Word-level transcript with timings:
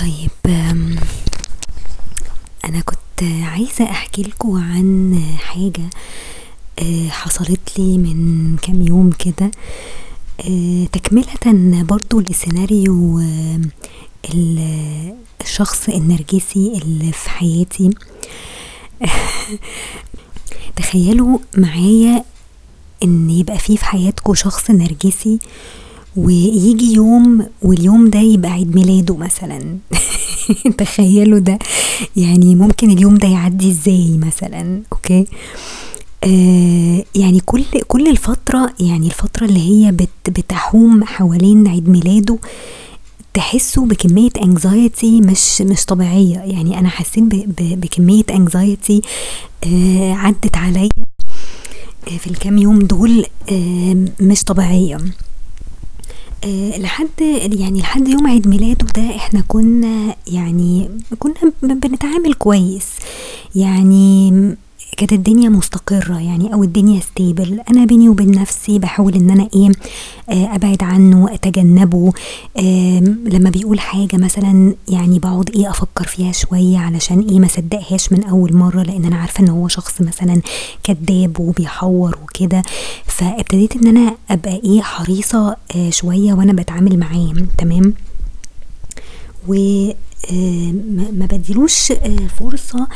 طيب 0.00 0.30
أنا 2.64 2.80
كنت 2.84 3.22
عايزة 3.42 3.84
أحكي 3.90 4.22
لكم 4.22 4.56
عن 4.56 5.22
حاجة 5.38 5.90
آآ 6.78 7.10
حصلت 7.10 7.78
لي 7.78 7.98
من 7.98 8.56
كام 8.56 8.82
يوم 8.82 9.10
كده. 9.10 9.50
آآ 10.40 10.86
تكملةً 10.92 11.82
برضه 11.82 12.22
لسيناريو 12.22 13.20
ال 14.34 14.58
الشخص 15.40 15.88
النرجسي 15.88 16.80
اللي 16.82 17.12
في 17.12 17.30
حياتي. 17.30 17.90
تخيلوا 20.76 21.38
معايا 21.56 22.24
إن 23.02 23.30
يبقى 23.30 23.58
في 23.58 23.76
في 23.76 23.84
حياتكم 23.84 24.34
شخص 24.34 24.70
نرجسي 24.70 25.38
وييجي 26.18 26.92
يوم 26.94 27.46
واليوم 27.62 28.10
ده 28.10 28.18
يبقى 28.20 28.50
عيد 28.50 28.74
ميلاده 28.76 29.16
مثلًا. 29.16 29.78
تخيلوا 30.78 31.38
ده. 31.38 31.58
يعني 32.16 32.54
ممكن 32.54 32.90
اليوم 32.90 33.16
ده 33.16 33.28
يعدي 33.28 33.70
إزاي 33.70 34.18
مثلًا؟ 34.18 34.82
أوكي، 34.92 35.26
آآ 36.24 37.04
يعني 37.14 37.40
كل 37.46 37.64
كل 37.88 38.08
الفترة 38.08 38.70
يعني 38.80 39.06
الفترة 39.06 39.44
اللي 39.46 39.60
هي 39.86 39.92
بت 39.92 40.08
بتحوم 40.30 41.04
حوالين 41.04 41.68
عيد 41.68 41.88
ميلاده 41.88 42.38
تحسوا 43.34 43.86
بكمية 43.86 44.30
anxiety 44.30 45.04
مش 45.04 45.60
مش 45.62 45.84
طبيعية. 45.84 46.38
يعني 46.38 46.78
أنا 46.78 46.88
حسيت 46.88 47.24
بكمية 47.58 48.24
anxiety 48.24 49.00
آآ 49.66 50.12
عدت 50.14 50.56
عليَّ 50.56 50.88
في 52.18 52.26
الكام 52.26 52.58
يوم 52.58 52.78
دول 52.78 53.24
آآ 53.52 54.06
مش 54.20 54.44
طبيعية. 54.44 54.98
آآ 56.44 56.78
لحد 56.78 57.08
يعني 57.52 57.80
لحد 57.80 58.08
يوم 58.08 58.26
عيد 58.26 58.48
ميلاده 58.48 58.86
ده 58.96 59.16
إحنا 59.16 59.42
كنا 59.48 60.16
يعني 60.26 60.90
كنا 61.18 61.34
بنتعامل 61.62 62.34
كويس. 62.34 62.86
يعني 63.54 64.30
كانت 64.98 65.12
الدنيا 65.12 65.48
مستقرة 65.48 66.20
يعني 66.20 66.54
أو 66.54 66.62
الدنيا 66.64 67.00
stable. 67.00 67.70
أنا 67.70 67.84
بيني 67.84 68.08
وبين 68.08 68.30
نفسي 68.30 68.78
باحاول 68.78 69.14
إن 69.14 69.30
أنا 69.30 69.48
إيه 69.54 69.68
آآ 70.30 70.54
أبعد 70.54 70.82
عنه 70.82 71.34
أتجنبه 71.34 72.12
لما 73.24 73.50
بيقول 73.50 73.80
حاجة 73.80 74.16
مثلًا 74.16 74.74
يعني 74.88 75.18
باقعد 75.18 75.50
إيه 75.50 75.70
أفكر 75.70 76.04
فيها 76.06 76.32
شوية 76.32 76.78
علشان 76.78 77.20
إيه 77.30 77.38
ما 77.40 77.46
اصدقهاش 77.46 78.12
من 78.12 78.24
أول 78.24 78.56
مرة 78.56 78.82
لأن 78.82 79.04
أنا 79.04 79.16
عارفة 79.16 79.40
إن 79.44 79.48
هو 79.48 79.68
شخص 79.68 80.00
مثلًا 80.00 80.40
كداب 80.84 81.40
وبيحوّر 81.40 82.18
وكده، 82.24 82.62
فابتديت 83.06 83.76
إن 83.76 83.86
أنا 83.86 84.14
أبقى 84.30 84.60
إيه 84.64 84.80
حريصة 84.82 85.56
آآ 85.76 85.90
شوية 85.90 86.32
وأنا 86.34 86.52
باتعامل 86.52 86.98
معاه 86.98 87.32
تمام، 87.58 87.94
و 89.48 89.54
ما 90.72 91.04
ما 91.18 91.26
باديلوش 91.26 91.92
آآ 91.92 92.16
فرصة 92.40 92.88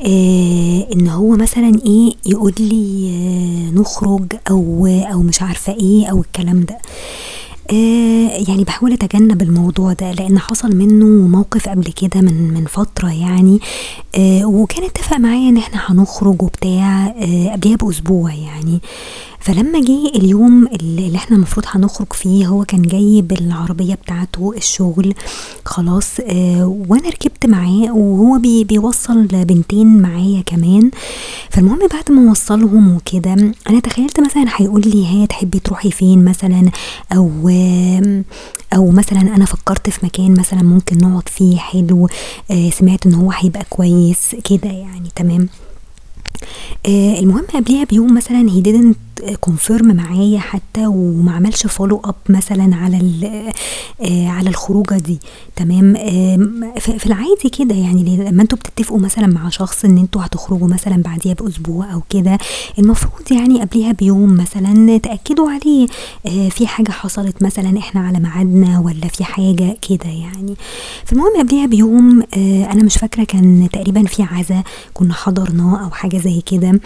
آآ 0.00 0.86
إن 0.94 1.08
هو 1.08 1.36
مثلًا 1.36 1.72
إيه 1.86 2.12
يقول 2.26 2.54
لي 2.60 3.70
نخرج 3.74 4.32
أو 4.50 4.86
أو 4.86 5.22
مش 5.22 5.42
عارفة 5.42 5.72
إيه 5.72 6.06
أو 6.06 6.20
الكلام 6.20 6.60
ده، 6.64 6.78
يعني 8.48 8.64
باحاول 8.64 8.92
أتجنب 8.92 9.42
الموضوع 9.42 9.92
ده 9.92 10.12
لأن 10.12 10.38
حصل 10.38 10.76
منه 10.76 11.06
موقف 11.28 11.68
قبل 11.68 11.84
كده 11.84 12.20
من 12.20 12.54
من 12.54 12.64
فترة 12.64 13.12
يعني. 13.12 13.60
وكان 14.44 14.84
اتفق 14.84 15.16
معايا 15.16 15.48
إن 15.48 15.56
إحنا 15.56 15.80
هنخرج 15.86 16.42
وبتاع 16.42 17.06
آآ 17.06 17.52
قبليها 17.52 17.76
بأسبوع 17.76 18.34
يعني، 18.34 18.80
فلما 19.40 19.80
جه 19.80 20.08
اليوم 20.14 20.66
ال 20.66 20.80
اللي 20.98 21.16
إحنا 21.16 21.36
المفروض 21.36 21.66
هنخرج 21.68 22.12
فيه 22.12 22.46
هو 22.46 22.64
كان 22.64 22.82
جاي 22.82 23.22
بالعربية 23.22 23.94
بتاعته 23.94 24.52
الشغل 24.56 25.14
خلاص 25.64 26.20
آآ 26.20 26.64
وأنا 26.88 27.08
ركبت 27.08 27.46
معاه 27.46 27.92
وهو 27.92 28.38
بي 28.38 28.64
بيوصّل 28.64 29.26
بنتين 29.26 30.02
معايا 30.02 30.42
كمان، 30.42 30.90
فالمهم 31.50 31.78
بعد 31.92 32.12
ما 32.12 32.30
وصّلهم 32.30 32.94
وكده 32.96 33.32
أنا 33.70 33.80
تخيلت 33.82 34.20
مثلًا 34.20 34.44
هيقول 34.56 34.80
لي 34.86 35.06
ها 35.22 35.26
تحبي 35.26 35.58
تروحي 35.58 35.90
فين 35.90 36.24
مثلًا؟ 36.24 36.70
آمم 37.12 38.24
أو 38.76 38.90
مثلًا 38.90 39.20
أنا 39.20 39.44
فكرت 39.44 39.90
في 39.90 40.06
مكان 40.06 40.34
مثلًا 40.40 40.62
ممكن 40.62 40.98
نقعد 40.98 41.28
فيه 41.28 41.56
حلو 41.56 42.08
آآ 42.50 42.70
سمعت 42.70 43.06
إن 43.06 43.14
هو 43.14 43.30
هيبقى 43.32 43.64
كويس 43.70 44.36
كده 44.44 44.70
يعني 44.70 45.08
تمام، 45.16 45.48
آآ 46.86 47.18
المهم 47.18 47.44
قبليها 47.54 47.84
بيوم 47.84 48.14
مثلًا 48.14 48.48
he 48.50 48.62
didn't 48.68 48.96
confirm 49.46 49.82
معايا 49.82 50.38
حتى 50.38 50.86
وما 50.86 51.32
عملش 51.32 51.66
follow 51.66 52.08
up 52.08 52.14
مثلًا 52.28 52.76
على 52.76 52.96
آآ 54.02 54.28
على 54.28 54.48
الخروجة 54.50 54.94
دي. 54.94 55.18
تمام، 55.56 55.94
في 56.78 57.06
العادي 57.06 57.48
كده 57.58 57.74
يعني 57.74 58.16
لما 58.30 58.42
أنتم 58.42 58.56
بتتفقوا 58.56 58.98
مثلًا 58.98 59.26
مع 59.26 59.48
شخص 59.48 59.84
إن 59.84 59.98
أنتم 59.98 60.20
هتخرجوا 60.20 60.68
مثلًا 60.68 61.02
بعديها 61.02 61.34
بأسبوع 61.34 61.92
أو 61.92 62.02
كده 62.10 62.38
المفروض 62.78 63.32
يعني 63.32 63.60
قبليها 63.60 63.92
بيوم 63.92 64.36
مثلًا 64.36 64.98
تأكدوا 64.98 65.50
عليه 65.50 65.86
آآ 66.26 66.48
في 66.48 66.66
حاجة 66.66 66.90
حصلت 66.90 67.42
مثلًا 67.42 67.78
إحنا 67.78 68.00
على 68.00 68.18
ميعادنا 68.20 68.78
والّا 68.78 69.08
في 69.08 69.24
حاجة 69.24 69.76
كده 69.88 70.10
يعني، 70.10 70.54
فالمهم 71.04 71.32
قبليها 71.38 71.66
بيوم 71.66 72.22
آآ 72.22 72.72
أنا 72.72 72.84
مش 72.84 72.96
فاكرة 72.98 73.24
كان 73.24 73.68
تقريبًا 73.72 74.02
في 74.04 74.22
عزا 74.22 74.62
كنا 74.94 75.14
حضرناه 75.14 75.84
أو 75.84 75.90
حاجة 75.90 76.18
زي 76.18 76.40
كده. 76.40 76.80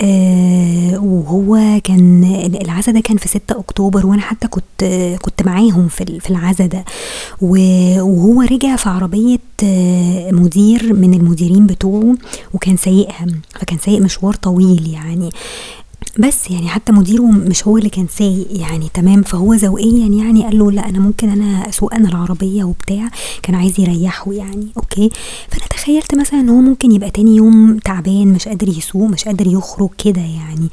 آآ 0.00 0.98
وهو 0.98 1.80
كان 1.84 2.24
ال 2.24 2.62
العزا 2.62 2.92
ده 2.92 3.00
كان 3.00 3.16
في 3.16 3.28
6 3.28 3.58
أكتوبر 3.58 4.06
وأنا 4.06 4.22
حتى 4.22 4.48
كنت 4.48 4.84
كنت 5.22 5.42
معاهم 5.46 5.88
في 5.88 6.20
في 6.20 6.30
العزا 6.30 6.66
ده، 6.66 6.84
وهو 7.42 8.42
رجع 8.42 8.76
في 8.76 8.88
عربية 8.88 9.38
مدير 10.32 10.92
من 10.92 11.14
المديرين 11.14 11.66
بتوعه 11.66 12.14
وكان 12.54 12.76
سايقها، 12.76 13.26
فكان 13.60 13.78
سايق 13.78 14.02
مشوار 14.02 14.34
طويل 14.34 14.88
يعني، 14.92 15.30
بس 16.18 16.50
يعني 16.50 16.68
حتى 16.68 16.92
مديره 16.92 17.22
مش 17.22 17.66
هو 17.66 17.78
اللي 17.78 17.88
كان 17.88 18.06
سايق 18.08 18.46
يعني 18.50 18.88
تمام، 18.94 19.22
فهو 19.22 19.54
ذوقيًا 19.54 20.06
يعني 20.06 20.44
قال 20.44 20.58
له 20.58 20.72
لأ 20.72 20.88
أنا 20.88 20.98
ممكن 20.98 21.28
أنا 21.28 21.68
أسوق 21.68 21.94
أنا 21.94 22.08
العربية 22.08 22.64
وبتاع 22.64 23.08
كان 23.42 23.54
عايز 23.54 23.80
يريحه 23.80 24.32
يعني 24.32 24.66
أوكي، 24.76 25.10
فأنا 25.48 25.66
تخيلت 25.70 26.14
مثلًا 26.14 26.40
إن 26.40 26.48
هو 26.48 26.60
ممكن 26.60 26.92
يبقى 26.92 27.10
تاني 27.10 27.36
يوم 27.36 27.78
تعبان 27.78 28.32
مش 28.32 28.48
قادر 28.48 28.68
يسوق 28.68 29.08
مش 29.08 29.24
قادر 29.24 29.46
يخرج 29.46 29.88
كده 30.04 30.20
يعني، 30.20 30.68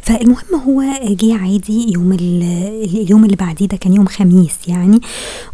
فالمهم 0.00 0.60
هو 0.66 0.82
جه 1.04 1.34
عادي 1.34 1.92
يوم 1.92 2.12
ال 2.12 2.42
اليوم 2.94 3.24
اللي 3.24 3.36
بعديه 3.36 3.66
ده 3.66 3.76
كان 3.76 3.92
يوم 3.92 4.06
خميس 4.06 4.54
يعني 4.68 5.00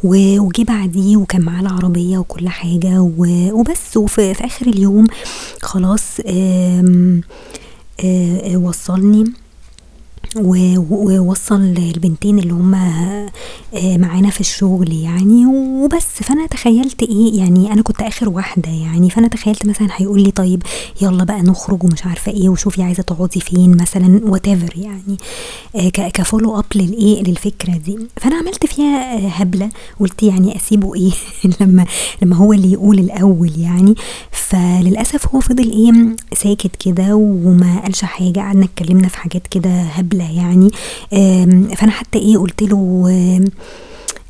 وجه 0.04 0.62
بعديه 0.62 1.16
وكان 1.16 1.42
معاه 1.42 1.60
العربية 1.60 2.18
وكل 2.18 2.48
حاجة 2.48 3.00
و 3.00 3.26
وبس. 3.52 3.96
وفي 3.96 4.34
في 4.34 4.44
آخر 4.44 4.66
اليوم 4.66 5.06
خلاص 5.62 6.20
وصّلني. 8.56 9.24
و 9.24 9.45
ووصّل 10.36 11.54
البنتين 11.78 12.38
اللي 12.38 12.52
هُم 12.54 12.74
آآ 12.74 13.30
معانا 13.96 14.30
في 14.30 14.40
الشغل 14.40 14.92
يعني 14.92 15.46
وبس، 15.46 16.06
فأنا 16.22 16.46
تخيلت 16.46 17.02
إيه 17.02 17.38
يعني 17.38 17.72
أنا 17.72 17.82
كنت 17.82 18.02
آخر 18.02 18.28
واحدة 18.28 18.70
يعني، 18.70 19.10
فأنا 19.10 19.28
تخيلت 19.28 19.66
مثلًا 19.66 19.88
هيقول 19.96 20.22
لي 20.22 20.30
طيب 20.30 20.62
يالّا 21.02 21.24
بقى 21.24 21.42
نخرج 21.42 21.84
ومش 21.84 22.06
عارفة 22.06 22.32
إيه 22.32 22.48
وشوفي 22.48 22.82
عايزة 22.82 23.02
تقعدي 23.02 23.40
فين 23.40 23.76
مثلًا 23.82 24.20
whatever 24.32 24.78
يعني. 24.78 25.16
آآ 25.76 25.88
ك 25.88 26.22
كfollow 26.22 26.60
up 26.60 26.76
للإيه 26.76 27.22
للفكرة 27.22 27.76
دي، 27.76 27.98
فأنا 28.16 28.36
عملت 28.36 28.66
فيها 28.66 29.18
هبلة. 29.42 29.68
قُلت 30.00 30.22
يعني 30.22 30.56
أسيبه 30.56 30.94
إيه؟ 30.94 31.12
لما 31.60 31.86
لما 32.22 32.36
هو 32.36 32.52
اللي 32.52 32.72
يقول 32.72 32.98
الأول 32.98 33.52
يعني، 33.60 33.94
فللأسف 34.30 35.34
هو 35.34 35.40
فضل 35.40 35.70
إيه 35.70 36.16
ساكت 36.34 36.76
كده 36.86 37.14
وما 37.16 37.80
قالش 37.80 38.04
حاجة. 38.04 38.40
قعدنا 38.40 38.64
اتكلمنا 38.64 39.08
في 39.08 39.18
حاجات 39.18 39.46
كده 39.46 39.70
هبلة 39.82 40.25
يعني. 40.30 40.70
فأنا 41.76 41.92
حتى 41.92 42.18
إيه 42.18 42.38
قُلت 42.38 42.62
له 42.62 43.04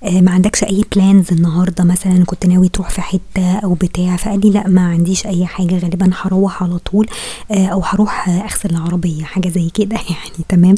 آآ 0.04 0.20
ما 0.20 0.30
عندكش 0.30 0.64
أي 0.64 0.82
plans 0.96 1.32
النهارده 1.32 1.84
مثلًا؟ 1.84 2.24
كنت 2.24 2.46
ناوي 2.46 2.68
تروح 2.68 2.90
في 2.90 3.00
حتة 3.00 3.58
أو 3.64 3.75
بتاع، 3.75 4.16
فقال 4.16 4.40
لي 4.40 4.50
لأ 4.50 4.69
ما 4.69 4.87
عنديش 4.87 5.26
أي 5.26 5.46
حاجة 5.46 5.78
غالبًا 5.78 6.10
هاروّح 6.22 6.62
على 6.62 6.78
طول 6.78 7.06
آآ 7.50 7.66
أو 7.66 7.81
هاروح 7.81 8.28
أغسل 8.28 8.70
العربية 8.70 9.25
حاجة 9.25 9.48
زي 9.48 9.70
كده 9.75 9.96
يعني 10.10 10.44
تمام، 10.48 10.75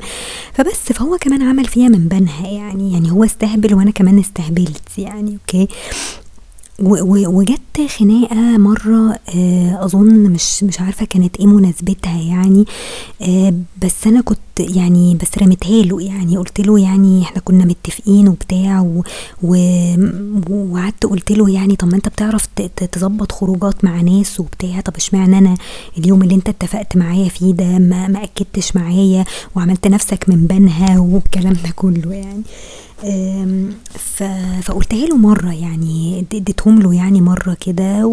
فبس 0.55 0.93
فهو 0.93 1.17
كمان 1.21 1.43
عمل 1.43 1.64
فيّا 1.64 1.88
من 1.88 2.09
بينها 2.09 2.47
يعني، 2.49 2.93
يعني 2.93 3.11
هو 3.12 3.25
استهبل 3.25 3.75
وأنا 3.75 3.91
كمان 3.91 4.19
استهبلت 4.19 4.99
يعني 4.99 5.32
أوكي، 5.32 5.69
و 6.81 6.94
و 6.97 7.38
وجات 7.38 7.91
خناقة 7.99 8.35
مرة 8.59 9.19
آآ 9.37 9.85
أظن 9.85 10.31
مش 10.31 10.64
مش 10.64 10.81
عارفة 10.81 11.06
كانت 11.06 11.37
إيه 11.37 11.47
مناسبتها 11.47 12.21
يعني 12.21 12.64
بس 13.82 14.06
أنا 14.06 14.21
كنت 14.21 14.38
يعني 14.61 15.15
بس 15.23 15.39
رميتها 15.43 15.83
له 15.83 16.03
يعني 16.03 16.37
قلت 16.37 16.61
له 16.61 16.79
يعني 16.81 17.23
إحنا 17.23 17.41
كنا 17.41 17.65
متفقين 17.65 18.29
وبتاع 18.29 18.81
وقعدت 19.43 21.07
قلت 21.07 21.33
له 21.33 21.51
يعني 21.51 21.77
طب 21.77 21.89
ما 21.89 21.97
أنت 21.97 22.09
بتعرف 22.09 22.47
تظبط 22.93 23.33
خروجات 23.33 23.85
مع 23.85 24.01
ناس 24.01 24.41
وبتاع 24.41 24.81
طب 24.81 24.97
اشمعنى 24.97 25.39
أنا 25.39 25.55
اليوم 25.99 26.23
اللي 26.23 26.35
أنت 26.35 26.49
اتفقت 26.49 26.97
معايا 26.97 27.29
فيه 27.29 27.53
ده 27.53 27.79
ما, 27.79 28.09
ما 28.09 28.25
أكدتش 28.25 28.77
معايا 28.77 29.25
وعملت 29.57 29.87
نفسك 29.87 30.25
من 30.29 30.47
بنها 30.47 30.99
والكلام 30.99 31.53
ده 31.53 31.71
كله 31.77 32.13
يعني. 32.15 32.43
فقلتها 34.63 35.07
له 35.07 35.17
مرة 35.17 35.53
يعني 35.53 36.19
اد- 36.21 36.35
اديتهم 36.35 36.83
له 36.83 36.95
يعني 36.95 37.21
مرة 37.21 37.57
كده. 37.61 38.07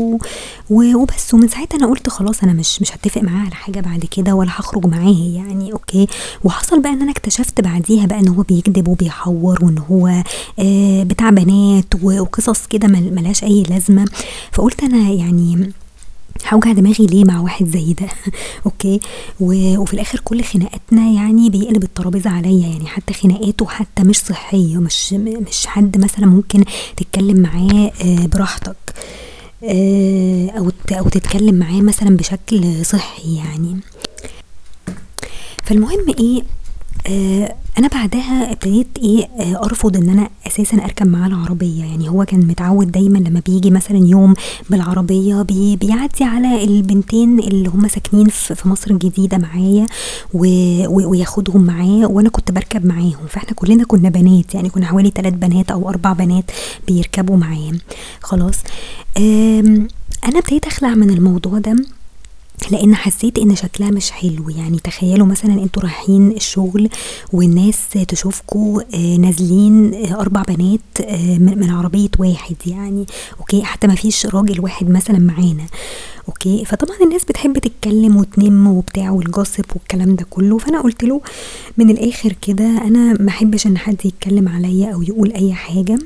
وبس 0.70 1.34
ومن 1.34 1.48
ساعتها 1.48 1.78
أنا 1.78 1.88
قلت 1.88 2.10
خلاص 2.10 2.44
أنا 2.44 2.54
مش 2.54 2.82
مش 2.82 2.92
هتفق 2.96 3.22
معاه 3.22 3.46
على 3.46 3.56
حاجة 3.56 3.80
بعد 3.80 4.06
كده 4.06 4.36
ولا 4.36 4.50
هخرج 4.52 4.86
معاه 4.88 5.16
يعني 5.36 5.74
okay 5.74 6.08
وحصل 6.44 6.82
بقى 6.82 6.92
إن 6.92 7.02
أنا 7.02 7.12
اكتشفت 7.12 7.62
بعديها 7.62 8.06
بقى 8.06 8.20
إن 8.20 8.28
هو 8.28 8.42
بيكذب 8.42 8.88
وبيحور 8.88 9.66
وإن 9.66 9.78
هو 9.78 10.24
آه 10.60 11.04
بتاع 11.04 11.30
بنات 11.30 11.86
وقصص 12.04 12.66
كده 12.68 12.88
مل- 12.88 13.16
ملهاش 13.16 13.44
أي 13.44 13.64
لازمة. 13.64 14.06
فقلت 14.52 14.84
أنا 14.84 15.10
يعني 15.10 15.72
هوجع 16.54 16.72
دماغي 16.72 17.06
ليه 17.06 17.26
مع 17.26 17.40
واحد 17.40 17.66
زي 17.68 17.94
ده؟ 17.94 18.08
okay. 18.66 19.00
و... 19.40 19.78
وفي 19.78 19.94
الآخر 19.94 20.20
كل 20.20 20.44
خناقاتنا 20.44 21.02
يعني 21.12 21.50
بيقلب 21.50 21.84
الترابيزة 21.84 22.30
عليا 22.30 22.68
يعني 22.68 22.88
حتى 22.88 23.14
خناقاته 23.14 23.66
حتى 23.68 24.04
مش 24.04 24.18
صحية 24.18 24.78
مش 24.78 25.14
مش 25.14 25.68
حد 25.68 25.98
مثلا 25.98 26.26
ممكن 26.26 26.64
تتكلم 26.98 27.40
معاه 27.40 27.92
آه، 28.02 28.26
براحتك. 28.26 28.76
آه، 29.64 30.50
أو 30.50 30.72
أو 30.92 31.10
تتكلم 31.10 31.56
معاه 31.56 31.82
مثلا 31.82 32.18
بشكل 32.18 32.86
صحي 32.86 33.36
يعني. 33.36 33.78
فالمهم 35.66 36.00
إيه 36.20 36.44
آه 37.08 37.56
أنا 37.80 37.88
بعدها 37.88 38.52
ابتديت 38.52 38.88
إيه 38.98 39.26
آه 39.40 39.64
أرفض 39.66 39.98
إن 39.98 40.10
أنا 40.10 40.30
أساسا 40.48 40.78
أركب 40.78 41.08
معاه 41.08 41.28
العربية. 41.28 41.84
يعني 41.86 42.10
هو 42.10 42.26
كان 42.26 42.48
متعود 42.48 42.92
دايما 42.92 43.18
لما 43.18 43.42
بيجي 43.46 43.72
مثلا 43.72 43.98
يوم 43.98 44.34
بالعربية 44.70 45.42
بي 45.42 45.76
بيعدي 45.76 46.24
على 46.24 46.64
البنتين 46.64 47.40
اللي 47.40 47.70
هم 47.70 47.88
ساكنين 47.88 48.28
في 48.30 48.70
مصر 48.70 48.92
الجديدة 48.92 49.38
معايا 49.38 49.86
وياخدهم 50.90 51.64
معاه 51.64 52.08
وأنا 52.12 52.30
كنت 52.30 52.52
بركب 52.52 52.86
معاهم. 52.86 53.28
فإحنا 53.30 53.52
كلنا 53.56 53.84
كنا 53.84 54.10
بنات 54.10 54.56
يعني 54.56 54.70
كنا 54.70 54.86
حوالي 54.86 55.12
ثلاث 55.16 55.34
بنات 55.34 55.72
أو 55.72 55.90
أربع 55.90 56.14
بنات 56.14 56.52
بيركبوا 56.88 57.38
معاه. 57.38 57.72
خلاص. 58.22 58.56
آم، 59.18 59.88
أنا 60.26 60.40
ابتديت 60.40 60.66
أخلع 60.66 60.90
من 60.96 61.10
الموضوع 61.10 61.60
ده. 61.60 61.76
لأن 62.72 62.96
حسيت 62.96 63.40
إن 63.40 63.56
شكلها 63.56 63.92
مش 63.92 64.12
حلو. 64.12 64.50
يعني 64.50 64.80
تخيلوا 64.80 65.28
مثلا 65.28 65.54
أنتوا 65.54 65.82
رايحين 65.84 66.32
الشغل 66.32 66.90
والناس 67.34 67.90
تشوفكوا 68.08 68.82
آه، 68.94 69.18
نازلين 69.18 69.94
آه، 69.94 70.22
أربع 70.22 70.42
بنات 70.42 70.80
آه، 71.02 71.38
من 71.38 71.70
عربية 71.70 72.10
واحد 72.20 72.56
يعني. 72.66 73.06
okay؟ 73.40 73.64
حتى 73.64 73.88
ما 73.88 73.96
فيش 73.96 74.26
راجل 74.26 74.62
واحد 74.62 74.90
مثلا 74.90 75.20
معانا. 75.20 75.66
okay؟ 76.28 76.66
فطبعا 76.66 76.98
الناس 77.02 77.26
بتحب 77.26 77.58
تتكلم 77.58 78.16
وتنم 78.18 78.68
وبتاع 78.68 79.12
وال 79.12 79.25
gossip 79.25 79.66
والكلام 79.76 80.16
ده 80.16 80.26
كله. 80.30 80.58
فأنا 80.58 80.82
قلت 80.82 81.04
له 81.04 81.22
من 81.78 81.90
الآخر 81.90 82.34
كده 82.42 82.66
أنا 82.66 83.14
ما 83.20 83.30
أحبش 83.30 83.68
إن 83.68 83.78
حد 83.78 84.06
يتكلم 84.06 84.50
عليا 84.50 84.94
أو 84.94 85.02
يقول 85.02 85.32
أي 85.32 85.54
حاجة. 85.54 85.98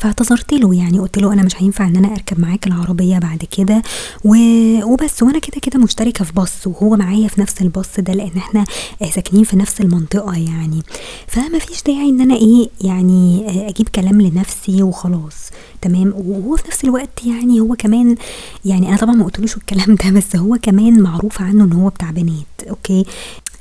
فاعتذرت 0.00 0.52
له 0.54 0.74
يعني 0.74 0.98
قلت 0.98 1.18
له 1.18 1.32
أنا 1.32 1.42
مش 1.42 1.62
هينفع 1.62 1.86
إن 1.88 1.96
أنا 1.96 2.12
أركب 2.12 2.40
معاك 2.40 2.66
العربية 2.66 3.18
بعد 3.18 3.44
كده 3.56 3.82
و- 4.24 4.84
وبس. 4.92 5.22
وأنا 5.22 5.38
كده 5.38 5.60
كده 5.62 5.78
مشتركة 5.80 6.24
في 6.24 6.32
باص 6.32 6.66
وهو 6.66 6.96
معايا 6.96 7.28
في 7.28 7.40
نفس 7.40 7.62
الباص 7.62 7.88
ده 8.00 8.12
لأن 8.12 8.36
إحنا 8.36 8.64
آه، 9.02 9.10
ساكنين 9.10 9.44
في 9.44 9.56
نفس 9.56 9.80
المنطقة 9.80 10.34
يعني. 10.34 10.82
فما 11.26 11.58
فيش 11.58 11.82
داعي 11.82 12.08
إن 12.08 12.20
أنا 12.20 12.34
إيه 12.34 12.68
يعني 12.80 13.44
آه، 13.48 13.68
أجيب 13.68 13.88
كلام 13.88 14.20
لنفسي 14.20 14.82
وخلاص. 14.82 15.36
تمام؟ 15.82 16.12
وهو 16.16 16.56
في 16.56 16.62
نفس 16.68 16.84
الوقت 16.84 17.24
يعني 17.26 17.60
هو 17.60 17.74
كمان 17.78 18.16
يعني 18.64 18.88
أنا 18.88 18.96
طبعا 18.96 19.14
ما 19.14 19.24
قلتلوش 19.24 19.56
الكلام 19.56 19.94
ده 19.94 20.10
بس 20.10 20.36
هو 20.36 20.58
كمان 20.62 21.00
معروف 21.00 21.42
عنه 21.42 21.64
إن 21.64 21.72
هو 21.72 21.88
بتاع 21.88 22.10
بنات. 22.10 22.68
أوكي؟ 22.70 23.04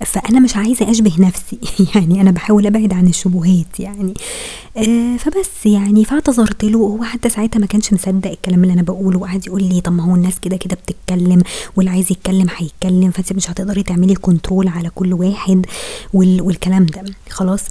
فأنا 0.01 0.39
مش 0.39 0.55
عايزة 0.55 0.91
أشبه 0.91 1.13
نفسي. 1.19 1.59
يعني 1.95 2.21
أنا 2.21 2.31
بحاول 2.31 2.65
أبعد 2.65 2.93
عن 2.93 3.07
الشبهات 3.07 3.79
يعني. 3.79 4.13
آه 4.77 5.17
فبس 5.17 5.65
يعني 5.65 6.05
فاعتذرت 6.05 6.63
له 6.63 6.79
وهو 6.79 7.03
حتى 7.03 7.29
ساعتها 7.29 7.59
ما 7.59 7.65
كانش 7.65 7.93
مصدق 7.93 8.31
الكلام 8.31 8.63
اللي 8.63 8.73
أنا 8.73 8.81
بقوله. 8.81 9.19
وقعد 9.19 9.47
يقول 9.47 9.63
لي 9.63 9.81
طب 9.81 9.93
ما 9.93 10.03
هو 10.03 10.15
الناس 10.15 10.39
كده 10.39 10.57
كده 10.57 10.75
بتتكلم 10.75 11.41
واللي 11.75 11.91
عايز 11.91 12.11
يتكلم 12.11 12.47
هيتكلم 12.57 13.11
فأنت 13.11 13.33
مش 13.33 13.49
هتقدري 13.51 13.83
تعملي 13.83 14.15
كنترول 14.15 14.67
على 14.67 14.89
كل 14.89 15.13
واحد. 15.13 15.65
وال 16.13 16.41
والكلام 16.41 16.85
ده. 16.85 17.03
خلاص. 17.29 17.61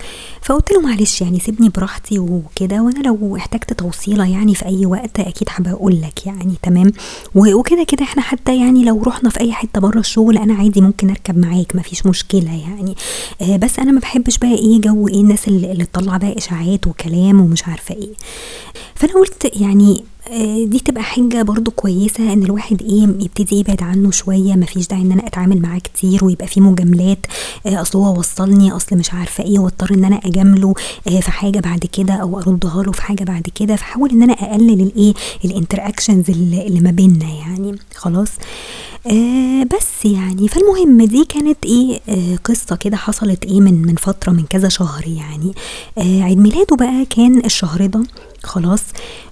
فقلت 0.42 0.72
له 0.72 0.80
معلش 0.80 1.20
يعني 1.20 1.38
سيبني 1.40 1.68
براحتي 1.68 2.18
وكده 2.18 2.82
وأنا 2.82 3.02
لو 3.02 3.36
احتجت 3.36 3.72
توصيلة 3.72 4.28
يعني 4.30 4.54
في 4.54 4.66
أي 4.66 4.86
وقت 4.86 5.20
أكيد 5.20 5.48
هبقى 5.50 5.72
أقول 5.72 6.00
لك 6.00 6.26
يعني. 6.26 6.54
تمام. 6.62 6.92
وكده 7.34 7.84
كده 7.84 8.02
إحنا 8.04 8.22
حتى 8.22 8.58
يعني 8.60 8.84
لو 8.84 9.02
رحنا 9.02 9.30
في 9.30 9.40
أي 9.40 9.52
حتة 9.52 9.80
بره 9.80 9.98
الشغل 9.98 10.38
أنا 10.38 10.54
عادي 10.54 10.80
ممكن 10.80 11.10
أركب 11.10 11.38
معاك 11.38 11.76
مفيش 11.76 12.06
مشكلة 12.12 12.60
يعني. 12.60 12.94
آه 13.40 13.56
بس 13.56 13.78
أنا 13.78 13.92
ما 13.92 14.00
بحبش 14.00 14.38
بقى 14.38 14.54
إيه 14.54 14.80
جو 14.80 15.08
إيه 15.08 15.20
الناس 15.20 15.48
اللي, 15.48 15.84
تطلع 15.84 16.16
بقى 16.16 16.38
إشاعات 16.38 16.86
وكلام 16.86 17.40
ومش 17.40 17.68
عارفة 17.68 17.94
إيه. 17.94 18.10
فأنا 18.94 19.12
قلت 19.14 19.50
يعني 19.60 20.04
آه، 20.30 20.64
دي 20.64 20.78
تبقى 20.78 21.02
حاجة 21.02 21.42
برضو 21.42 21.70
كويسة 21.70 22.32
إن 22.32 22.42
الواحد 22.44 22.82
إيه 22.82 23.02
يبتدي 23.02 23.56
يبعد 23.56 23.82
عنه 23.82 24.10
شوية 24.10 24.54
مفيش 24.54 24.86
داعي 24.88 25.02
إن 25.02 25.12
أنا 25.12 25.26
أتعامل 25.26 25.62
معاه 25.62 25.78
كتير 25.78 26.24
ويبقى 26.24 26.46
في 26.46 26.60
مجاملات. 26.60 27.26
آه، 27.66 27.82
أصل 27.82 27.98
هو 27.98 28.18
وصلني 28.18 28.72
أصل 28.76 28.96
مش 28.96 29.14
عارفة 29.14 29.44
إيه 29.44 29.58
واضطر 29.58 29.94
إن 29.94 30.04
أنا 30.04 30.20
أجامله 30.24 30.74
آه، 31.08 31.20
في 31.20 31.30
حاجة 31.30 31.60
بعد 31.60 31.86
كده 31.92 32.14
أو 32.14 32.38
أردها 32.40 32.82
له 32.82 32.92
في 32.92 33.02
حاجة 33.02 33.24
بعد 33.24 33.46
كده. 33.54 33.76
فحاول 33.76 34.10
إن 34.10 34.22
أنا 34.22 34.32
أقلل 34.32 34.80
الإيه 34.80 35.14
ال 35.44 35.51
interactions 35.51 36.30
اللي 36.30 36.80
ما 36.80 36.90
بيننا 36.90 37.28
يعني. 37.28 37.74
خلاص. 37.94 38.30
آه 39.06 39.62
بس 39.62 40.04
يعني 40.04 40.48
فالمهم 40.48 41.02
دي 41.04 41.24
كانت 41.24 41.58
إيه 41.64 42.00
آه 42.08 42.36
قصة 42.44 42.76
كده 42.76 42.96
حصلت 42.96 43.44
إيه 43.44 43.60
من 43.60 43.82
من 43.82 43.94
فترة 43.94 44.32
من 44.32 44.42
كذا 44.50 44.68
شهر 44.68 45.04
يعني. 45.06 45.52
آه 45.98 46.22
عيد 46.22 46.38
ميلاده 46.38 46.76
بقى 46.76 47.06
كان 47.10 47.44
الشهر 47.44 47.86
ده 47.86 48.02
خلاص. 48.42 48.82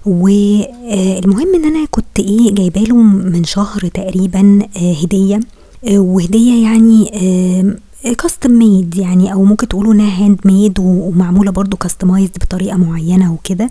والمهم 0.05 1.55
إن 1.55 1.65
أنا 1.65 1.85
كنت 1.91 2.19
إيه 2.19 2.51
جايباله 2.55 2.95
من 2.95 3.43
شهر 3.43 3.87
تقريبا 3.87 4.59
آه 4.77 4.93
هدية. 4.93 5.39
آه 5.87 5.99
وهدية 5.99 6.63
يعني 6.63 7.11
آه 7.13 7.75
custom 8.17 8.51
made 8.51 8.95
يعني 8.97 9.33
أو 9.33 9.43
ممكن 9.43 9.67
تقولوا 9.67 9.93
إنها 9.93 10.25
handmade 10.25 10.79
ومعمولة 10.79 11.51
برضو 11.51 11.77
customized 11.77 12.31
بطريقة 12.41 12.77
معينة 12.77 13.33
وكده. 13.33 13.69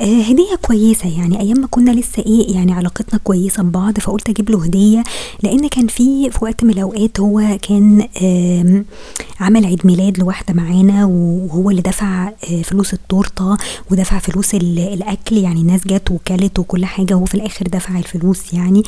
آه 0.00 0.20
هدية 0.22 0.54
كويسة 0.62 1.08
يعني. 1.18 1.40
أيام 1.40 1.60
ما 1.60 1.66
كنا 1.66 1.90
لسه 1.90 2.22
إيه 2.26 2.54
يعني 2.54 2.72
علاقتنا 2.72 3.20
كويسة 3.24 3.62
ببعض 3.62 3.98
فقلت 3.98 4.28
أجيب 4.28 4.50
له 4.50 4.64
هدية 4.64 5.02
لأن 5.42 5.68
كان 5.68 5.86
في 5.86 6.30
في 6.30 6.38
وقت 6.44 6.64
من 6.64 6.70
الأوقات 6.70 7.20
هو 7.20 7.58
كان 7.62 8.08
عمل 9.40 9.66
عيد 9.66 9.86
ميلاد 9.86 10.18
لواحدة 10.18 10.54
معانا 10.54 11.04
وهو 11.04 11.70
اللي 11.70 11.82
دفع 11.82 12.28
آه، 12.50 12.62
فلوس 12.62 12.94
التورتة 12.94 13.56
ودفع 13.90 14.18
فلوس 14.18 14.54
ال- 14.54 14.78
الأكل 14.78 15.36
يعني 15.36 15.60
الناس 15.60 15.86
جت 15.86 16.10
وكلت 16.10 16.58
وكل 16.58 16.84
حاجة 16.84 17.14
وهو 17.14 17.24
في 17.24 17.34
الآخر 17.34 17.66
دفع 17.68 17.98
الفلوس 17.98 18.54
يعني. 18.54 18.82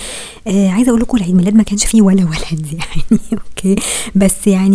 آه 0.47 0.69
عايزة 0.69 0.89
أقول 0.91 1.01
لكم 1.01 1.17
العيد 1.17 1.35
ميلاد 1.35 1.55
ما 1.55 1.63
كانش 1.63 1.85
فيه 1.87 2.03
ولا 2.03 2.25
ولد 2.25 2.67
يعني 2.73 3.21
أوكي. 3.33 3.77
بس 4.15 4.47
يعني 4.47 4.72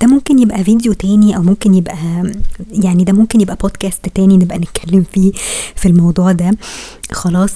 ده 0.00 0.06
ممكن 0.06 0.38
يبقى 0.38 0.64
فيديو 0.64 0.92
تاني 0.92 1.36
أو 1.36 1.42
ممكن 1.42 1.74
يبقى 1.74 1.96
يعني 2.72 3.04
ده 3.04 3.12
ممكن 3.12 3.40
يبقى 3.40 3.56
بودكاست 3.62 4.08
تاني 4.14 4.36
نبقى 4.36 4.58
نتكلم 4.58 5.04
فيه 5.12 5.32
في 5.76 5.88
الموضوع 5.88 6.32
ده. 6.32 6.50
خلاص 7.12 7.52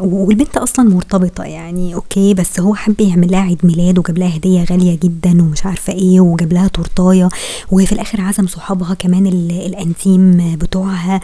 والبنت 0.00 0.56
أصلا 0.56 0.88
مرتبطة 0.90 1.44
يعني 1.44 1.94
أوكي 1.94 2.34
بس 2.34 2.60
هو 2.60 2.74
حب 2.74 3.00
يعمل 3.00 3.30
لها 3.30 3.40
عيد 3.40 3.58
ميلاد 3.66 3.98
وجاب 3.98 4.18
لها 4.18 4.36
هدية 4.36 4.64
غالية 4.64 4.98
جدا 5.02 5.42
ومش 5.42 5.66
عارفة 5.66 5.92
إيه 5.92 6.20
وجاب 6.20 6.52
لها 6.52 6.68
تورتاية 6.68 7.28
وفي 7.72 7.92
الآخر 7.92 8.20
عزم 8.20 8.46
صحابها 8.46 8.94
كمان 8.94 9.26
ال- 9.26 9.50
الأنتيم 9.66 10.56
بتوعها. 10.56 11.20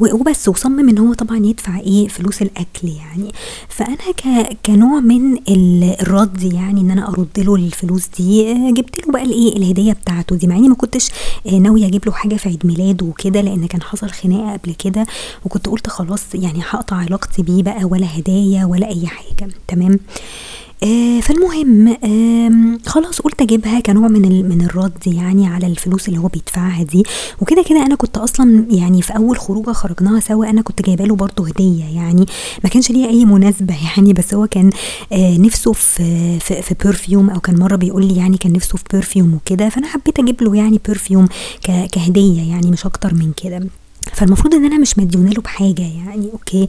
وبس 0.00 0.48
وصمم 0.48 0.88
ان 0.88 0.98
هو 0.98 1.14
طبعا 1.14 1.38
يدفع 1.46 1.78
إيه 1.80 2.08
فلوس 2.08 2.42
الأكل 2.42 2.88
يعني. 2.88 3.32
فأنا 3.68 3.96
ك... 4.16 4.56
كنوع 4.66 5.00
من 5.00 5.34
ال- 5.36 5.96
الرد 6.00 6.42
يعني 6.42 6.80
إن 6.80 6.90
أنا 6.90 7.08
أرد 7.08 7.28
له 7.40 7.54
الفلوس 7.56 8.08
دي 8.18 8.52
آه، 8.52 8.70
جبت 8.70 9.06
له 9.06 9.12
بقى 9.12 9.22
الإيه 9.22 9.56
الهدية 9.56 9.92
بتاعته 9.92 10.36
دي 10.36 10.46
مع 10.46 10.56
إني 10.56 10.68
ما 10.68 10.74
كنتش 10.74 11.08
آه، 11.46 11.58
ناوية 11.58 11.86
أجيب 11.86 12.06
له 12.06 12.12
حاجة 12.12 12.34
في 12.34 12.48
عيد 12.48 12.66
ميلاده 12.66 13.06
وكده 13.06 13.40
لأن 13.40 13.66
كان 13.66 13.82
حصل 13.82 14.10
خناقة 14.10 14.52
قبل 14.56 14.74
كده 14.74 15.06
وكنت 15.44 15.68
قلت 15.68 15.88
خلاص 15.88 16.22
يعني 16.34 16.60
هقطع 16.70 16.96
علاقتي 16.96 17.42
بيه 17.42 17.62
بقى 17.62 17.84
ولا 17.84 18.18
هدايا 18.18 18.64
ولا 18.64 18.88
أي 18.88 19.06
حاجة. 19.06 19.48
تمام؟ 19.68 19.98
آه 20.82 21.20
فالمهم 21.20 21.88
آه 21.88 22.78
خلاص 22.86 23.20
قلت 23.20 23.42
أجيبها 23.42 23.80
كنوع 23.80 24.08
من 24.08 24.48
من 24.48 24.62
الرد 24.64 25.06
يعني 25.06 25.46
على 25.46 25.66
الفلوس 25.66 26.08
اللي 26.08 26.18
هو 26.18 26.28
بيدفعها 26.28 26.82
دي. 26.82 27.02
وكده 27.40 27.62
كده 27.62 27.86
أنا 27.86 27.94
كنت 27.94 28.18
أصلا 28.18 28.66
يعني 28.70 29.02
في 29.02 29.16
أول 29.16 29.38
خروجة 29.38 29.72
خرجناها 29.72 30.20
سوا 30.20 30.50
أنا 30.50 30.62
كنت 30.62 30.82
جايبة 30.82 31.04
له 31.04 31.16
برضه 31.16 31.48
هدية 31.48 31.84
يعني. 31.84 32.26
ما 32.64 32.70
كانش 32.70 32.90
ليها 32.90 33.08
أي 33.08 33.24
مناسبة 33.24 33.74
يعني 33.96 34.12
بس 34.12 34.34
هو 34.34 34.46
كان 34.46 34.70
آه 35.12 35.36
نفسه 35.38 35.72
في 35.72 36.38
في, 36.40 36.62
في 36.62 36.74
perfume 36.84 37.30
أو 37.30 37.40
كان 37.40 37.58
مرة 37.60 37.76
بيقول 37.76 38.06
لي 38.06 38.16
يعني 38.16 38.36
كان 38.36 38.52
نفسه 38.52 38.78
في 38.78 38.84
perfume 38.92 39.34
وكده. 39.34 39.68
فأنا 39.68 39.86
حبيت 39.86 40.18
أجيب 40.18 40.42
له 40.42 40.56
يعني 40.56 40.80
perfume 40.88 41.28
كهدية 41.92 42.50
يعني 42.50 42.70
مش 42.70 42.86
أكتر 42.86 43.14
من 43.14 43.32
كده. 43.42 43.60
فالمفروض 44.12 44.54
إن 44.54 44.64
أنا 44.64 44.78
مش 44.78 44.98
مديونة 44.98 45.30
له 45.30 45.42
بحاجة 45.42 45.82
يعني 45.82 46.28
أوكي. 46.32 46.66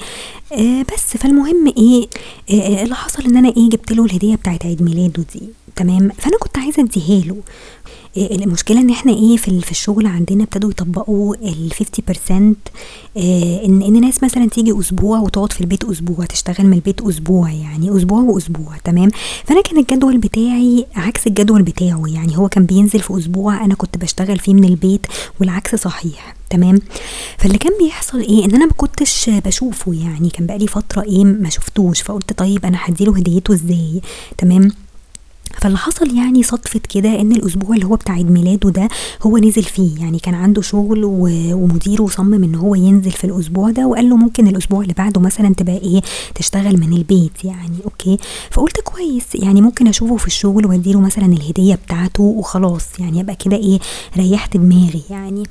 آه 0.54 0.86
بس 0.94 1.18
فالمهم 1.18 1.74
إيه 1.78 2.08
آه, 2.52 2.54
آه، 2.80 2.84
اللي 2.84 2.96
حصل 2.96 3.24
إن 3.26 3.38
أنا 3.38 3.54
إيه 3.58 3.70
جبت 3.70 3.92
له 3.92 4.06
الهدية 4.06 4.36
بتاعت 4.36 4.66
عيد 4.66 4.82
ميلاده 4.82 5.26
دي. 5.34 5.42
تمام؟ 5.76 6.10
فأنا 6.18 6.38
كنت 6.38 6.58
عايزة 6.58 6.84
أديها 6.84 7.26
له. 7.26 7.38
آه، 8.18 8.36
المشكلة 8.36 8.82
إن 8.82 8.90
إحنا 8.90 9.14
إيه 9.14 9.38
في 9.38 9.62
في 9.62 9.72
الشغل 9.72 10.06
عندنا 10.08 10.44
ابتدوا 10.44 10.70
يطبقوا 10.70 11.36
ال 11.36 11.72
50% 11.74 12.56
آه، 13.18 13.66
إن 13.66 13.82
إن 13.82 14.02
ناس 14.02 14.24
مثلا 14.24 14.50
تيجي 14.50 14.80
أسبوع 14.80 15.20
وتقعد 15.20 15.54
في 15.54 15.62
البيت 15.62 15.84
أسبوع 15.84 16.26
تشتغل 16.26 16.68
من 16.68 16.74
البيت 16.74 17.02
أسبوع 17.02 17.52
يعني 17.52 17.98
أسبوع 17.98 18.22
وأسبوع 18.22 18.78
تمام؟ 18.84 19.10
فأنا 19.46 19.62
كان 19.62 19.78
الجدول 19.78 20.18
بتاعي 20.18 20.86
عكس 20.96 21.28
الجدول 21.28 21.62
بتاعه 21.62 22.04
يعني 22.08 22.38
هو 22.38 22.50
كان 22.50 22.66
بينزل 22.66 23.00
في 23.00 23.18
أسبوع 23.18 23.66
أنا 23.66 23.76
كنت 23.76 23.98
بشتغل 23.98 24.40
فيه 24.40 24.54
من 24.54 24.64
البيت 24.64 25.06
والعكس 25.40 25.76
صحيح 25.76 26.36
تمام؟ 26.50 26.82
فاللي 27.38 27.58
كان 27.58 27.74
بيحصل 27.84 28.20
إيه 28.20 28.46
إن 28.46 28.56
أنا 28.56 28.66
ما 28.66 28.74
كنتش 28.78 29.30
بشوفه 29.30 29.94
يعني 29.94 30.30
كان 30.30 30.46
بقالي 30.46 30.68
فترة 30.68 31.02
إيه 31.02 31.24
ما 31.24 31.50
شفتوش 31.50 32.02
فقلت 32.02 32.34
طيب 32.34 32.66
أنا 32.66 32.78
هديله 32.82 33.18
هديته 33.18 33.54
إزاي 33.54 34.02
تمام؟ 34.38 34.72
فاللي 35.58 35.78
حصل 35.78 36.18
يعني 36.18 36.44
صدفة 36.44 36.80
كده 36.90 37.22
إن 37.22 37.32
الأسبوع 37.32 37.76
اللي 37.76 37.86
هو 37.86 37.96
بتاع 37.96 38.14
عيد 38.16 38.32
ميلاده 38.32 38.70
ده 38.70 38.88
هو 39.24 39.38
نزل 39.38 39.64
فيه. 39.64 40.00
يعني 40.00 40.20
كان 40.20 40.34
عنده 40.36 40.62
شغل 40.62 41.02
ومديره 41.54 42.08
صمم 42.08 42.44
إن 42.44 42.56
هو 42.56 42.76
ينزل 42.76 43.12
في 43.12 43.24
الأسبوع 43.24 43.70
ده 43.72 43.88
وقال 43.88 44.10
له 44.10 44.16
ممكن 44.18 44.48
الأسبوع 44.48 44.82
اللي 44.82 44.94
بعده 44.94 45.22
مثلا 45.22 45.54
تبقى 45.54 45.78
إيه 45.78 46.02
تشتغل 46.36 46.78
من 46.80 46.94
البيت 46.94 47.46
يعني. 47.46 47.78
أوكي. 47.86 48.18
فقلت 48.52 48.80
كويس. 48.80 49.24
يعني 49.36 49.62
ممكن 49.62 49.88
أشوفه 49.88 50.18
في 50.18 50.28
الشغل 50.28 50.66
وأديله 50.66 51.00
مثلا 51.02 51.26
الهدية 51.26 51.76
بتاعته 51.76 52.24
وخلاص. 52.24 52.86
يعني 53.00 53.22
أبقى 53.22 53.36
كده 53.36 53.56
إيه 53.58 53.80
ريحت 54.18 54.58
دماغي 54.58 55.02
يعني. 55.10 55.44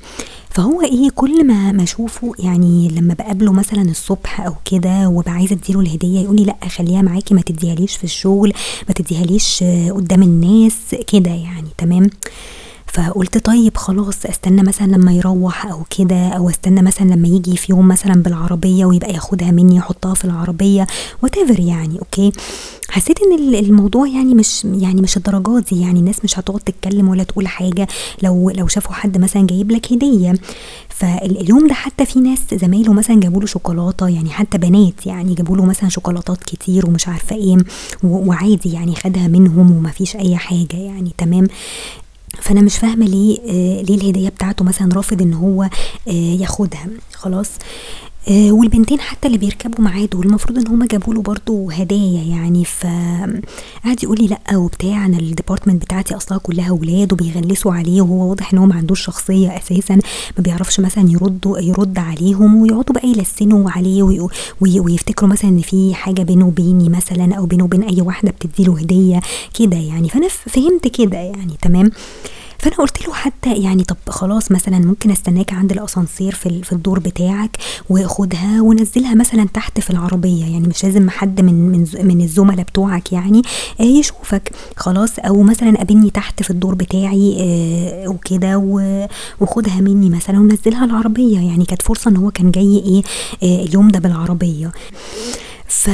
فهو 0.51 0.81
إيه 0.81 1.09
كل 1.15 1.47
ما 1.47 1.71
ما 1.71 1.83
أشوفه 1.83 2.33
يعني 2.39 2.89
لما 2.89 3.13
بقابله 3.13 3.51
مثلا 3.51 3.81
الصبح 3.81 4.41
أو 4.41 4.53
كده 4.65 5.07
وبقى 5.09 5.31
عايزة 5.31 5.55
أديله 5.55 5.79
الهدية 5.79 6.19
يقول 6.19 6.35
لي 6.35 6.43
لأ 6.45 6.67
خليها 6.67 7.01
معاكي 7.01 7.33
ما 7.33 7.41
تديهاليش 7.41 7.95
في 7.95 8.03
الشغل 8.03 8.53
ما 8.87 8.93
تديهاليش 8.93 9.63
قدام 9.95 10.23
الناس 10.23 10.95
كده 11.07 11.31
يعني 11.31 11.67
تمام؟ 11.77 12.09
فقلت 12.93 13.37
طيب 13.45 13.77
خلاص 13.77 14.25
استنى 14.25 14.63
مثلا 14.63 14.87
لما 14.87 15.13
يروح 15.13 15.65
أو 15.65 15.83
كده 15.97 16.27
أو 16.29 16.49
استنى 16.49 16.81
مثلا 16.81 17.05
لما 17.07 17.27
يجي 17.27 17.57
في 17.57 17.71
يوم 17.71 17.87
مثلا 17.87 18.13
بالعربية 18.23 18.85
ويبقى 18.85 19.13
ياخدها 19.13 19.51
مني 19.51 19.75
يحطها 19.75 20.13
في 20.13 20.25
العربية 20.25 20.87
whatever 21.23 21.37
يعني 21.59 21.99
okay 21.99 22.31
حسيت 22.89 23.17
إن 23.21 23.55
الموضوع 23.55 24.07
يعني 24.07 24.35
مش 24.35 24.65
يعني 24.65 25.01
مش 25.01 25.17
الدرجات 25.17 25.63
دي 25.73 25.81
يعني 25.81 25.99
الناس 25.99 26.23
مش 26.23 26.39
هتقعد 26.39 26.59
تتكلم 26.59 27.09
ولا 27.09 27.23
تقول 27.23 27.47
حاجة 27.47 27.87
لو 28.23 28.49
لو 28.49 28.67
شافوا 28.67 28.93
حد 28.93 29.17
مثلا 29.17 29.47
جايب 29.47 29.71
لك 29.71 29.93
هدية. 29.93 30.33
فاليوم 30.89 31.67
ده 31.67 31.73
حتى 31.73 32.05
في 32.05 32.19
ناس 32.19 32.39
زمايله 32.53 32.93
مثلا 32.93 33.19
جابوا 33.19 33.39
له 33.41 33.47
شوكولاتة 33.47 34.07
يعني 34.07 34.29
حتى 34.29 34.57
بنات 34.57 35.05
يعني 35.05 35.33
جابوا 35.33 35.57
له 35.57 35.65
مثلا 35.65 35.89
شوكولاتات 35.89 36.43
كتير 36.43 36.85
ومش 36.85 37.07
عارفة 37.07 37.35
إيه 37.35 37.57
وعادي 38.03 38.73
يعني 38.73 38.95
خدها 38.95 39.27
منهم 39.27 39.71
وما 39.71 39.89
فيش 39.91 40.15
أي 40.15 40.37
حاجة 40.37 40.77
يعني 40.77 41.11
تمام. 41.17 41.47
فأنا 42.39 42.61
مش 42.61 42.77
فاهمة 42.77 43.05
ليه 43.05 43.39
آه 43.39 43.81
ليه 43.81 43.95
الهدية 43.95 44.29
بتاعته 44.29 44.65
مثلا 44.65 44.89
رافض 44.93 45.21
إن 45.21 45.33
هو 45.33 45.63
آه 45.63 46.11
ياخدها. 46.11 46.87
خلاص. 47.13 47.49
والبنتين 48.29 48.99
حتى 48.99 49.27
اللي 49.27 49.37
بيركبوا 49.37 49.83
معاه 49.85 50.05
دول 50.05 50.25
المفروض 50.25 50.57
إن 50.57 50.67
هما 50.67 50.85
جابوا 50.85 51.13
له 51.13 51.21
برضه 51.21 51.73
هدايا 51.73 52.23
يعني 52.23 52.65
ف 52.65 52.85
قعد 53.85 54.03
يقول 54.03 54.17
لي 54.21 54.27
لأ 54.27 54.57
وبتاع 54.57 55.05
أنا 55.05 55.17
ال 55.19 55.25
department 55.25 55.81
بتاعتي 55.83 56.15
أصلها 56.15 56.37
كلها 56.39 56.71
ولاد 56.71 57.13
وبيغلسوا 57.13 57.73
عليه 57.73 58.01
وهو 58.01 58.29
واضح 58.29 58.53
إن 58.53 58.57
هو 58.59 58.65
ما 58.65 58.75
عندوش 58.75 59.01
شخصية 59.01 59.57
أساسا 59.57 59.93
ما 60.37 60.43
بيعرفش 60.43 60.79
مثلا 60.79 61.09
يرد 61.11 61.55
يرد 61.59 61.99
عليهم 61.99 62.55
ويقعدوا 62.55 62.95
بقى 62.95 63.07
يلسنوا 63.09 63.71
عليه 63.71 64.03
وي... 64.03 64.27
وي... 64.61 64.79
ويفتكروا 64.79 65.29
مثلا 65.29 65.49
إن 65.49 65.61
في 65.61 65.93
حاجة 65.95 66.21
بينه 66.21 66.47
وبيني 66.47 66.89
مثلا 66.89 67.35
أو 67.35 67.45
بينه 67.45 67.63
وبين 67.63 67.83
أي 67.83 68.01
واحدة 68.01 68.31
بتدي 68.31 68.63
له 68.63 68.79
هدية 68.79 69.21
كده 69.59 69.77
يعني. 69.77 70.09
فأنا 70.09 70.27
فهمت 70.27 70.87
كده 70.87 71.17
يعني 71.17 71.53
تمام؟ 71.61 71.91
فأنا 72.61 72.75
قلت 72.75 73.07
له 73.07 73.13
حتى 73.13 73.55
يعني 73.55 73.83
طب 73.83 73.97
خلاص 74.09 74.51
مثلا 74.51 74.79
ممكن 74.79 75.11
أستناك 75.11 75.53
عند 75.53 75.71
الأسانسير 75.71 76.35
في 76.35 76.63
في 76.63 76.71
الدور 76.73 76.99
بتاعك 76.99 77.57
وخدها 77.89 78.61
ونزلها 78.61 79.15
مثلا 79.15 79.47
تحت 79.53 79.79
في 79.79 79.89
العربية. 79.89 80.41
يعني 80.45 80.67
مش 80.67 80.83
لازم 80.83 81.09
حد 81.09 81.41
من 81.41 81.53
من 81.71 81.87
من 82.03 82.21
الزملاء 82.21 82.65
بتوعك 82.65 83.13
يعني 83.13 83.41
آه، 83.79 83.83
يشوفك. 83.83 84.51
خلاص 84.77 85.19
أو 85.19 85.43
مثلا 85.43 85.77
قابلني 85.77 86.09
تحت 86.09 86.43
في 86.43 86.49
الدور 86.49 86.75
بتاعي 86.75 87.37
آه، 87.39 88.07
وكده 88.07 88.57
وخدها 89.41 89.81
مني 89.81 90.09
مثلا 90.09 90.39
ونزلها 90.39 90.85
العربية. 90.85 91.39
يعني 91.39 91.65
كانت 91.65 91.81
فرصة 91.81 92.11
إن 92.11 92.17
هو 92.17 92.31
كان 92.31 92.51
جاي 92.51 92.77
إيه 92.85 93.01
آه، 93.43 93.63
اليوم 93.65 93.87
ده 93.87 93.99
بالعربية. 93.99 94.71
ف... 95.71 95.89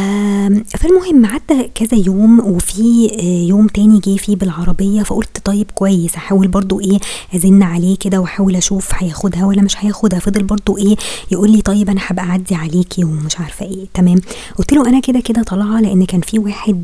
فالمهم 0.77 1.25
عدى 1.25 1.69
كذا 1.75 1.97
يوم 2.05 2.39
وفي 2.39 3.07
يوم 3.49 3.67
تاني 3.67 3.99
جه 3.99 4.15
فيه 4.17 4.35
بالعربية 4.35 5.03
فقلت 5.03 5.37
طيب 5.45 5.71
كويس 5.75 6.15
احاول 6.15 6.47
برضو 6.47 6.79
إيه 6.79 6.99
أزن 7.35 7.63
عليه 7.63 7.97
كده 7.97 8.19
وأحاول 8.19 8.55
أشوف 8.55 8.89
هياخدها 8.93 9.45
ولا 9.45 9.61
مش 9.61 9.75
هياخدها. 9.85 10.19
فضل 10.19 10.43
برضو 10.43 10.77
إيه 10.77 10.95
يقول 11.31 11.51
لي 11.51 11.61
طيب 11.61 11.89
أنا 11.89 12.01
هبقى 12.07 12.25
أعدي 12.25 12.55
عليكي 12.55 13.03
ومش 13.03 13.39
عارفة 13.39 13.65
إيه. 13.65 13.85
تمام. 13.93 14.21
قلت 14.57 14.73
له 14.73 14.89
أنا 14.89 14.99
كده 14.99 15.19
كده 15.19 15.43
طالعة 15.43 15.81
لأن 15.81 16.05
كان 16.05 16.21
في 16.21 16.39
واحد 16.39 16.83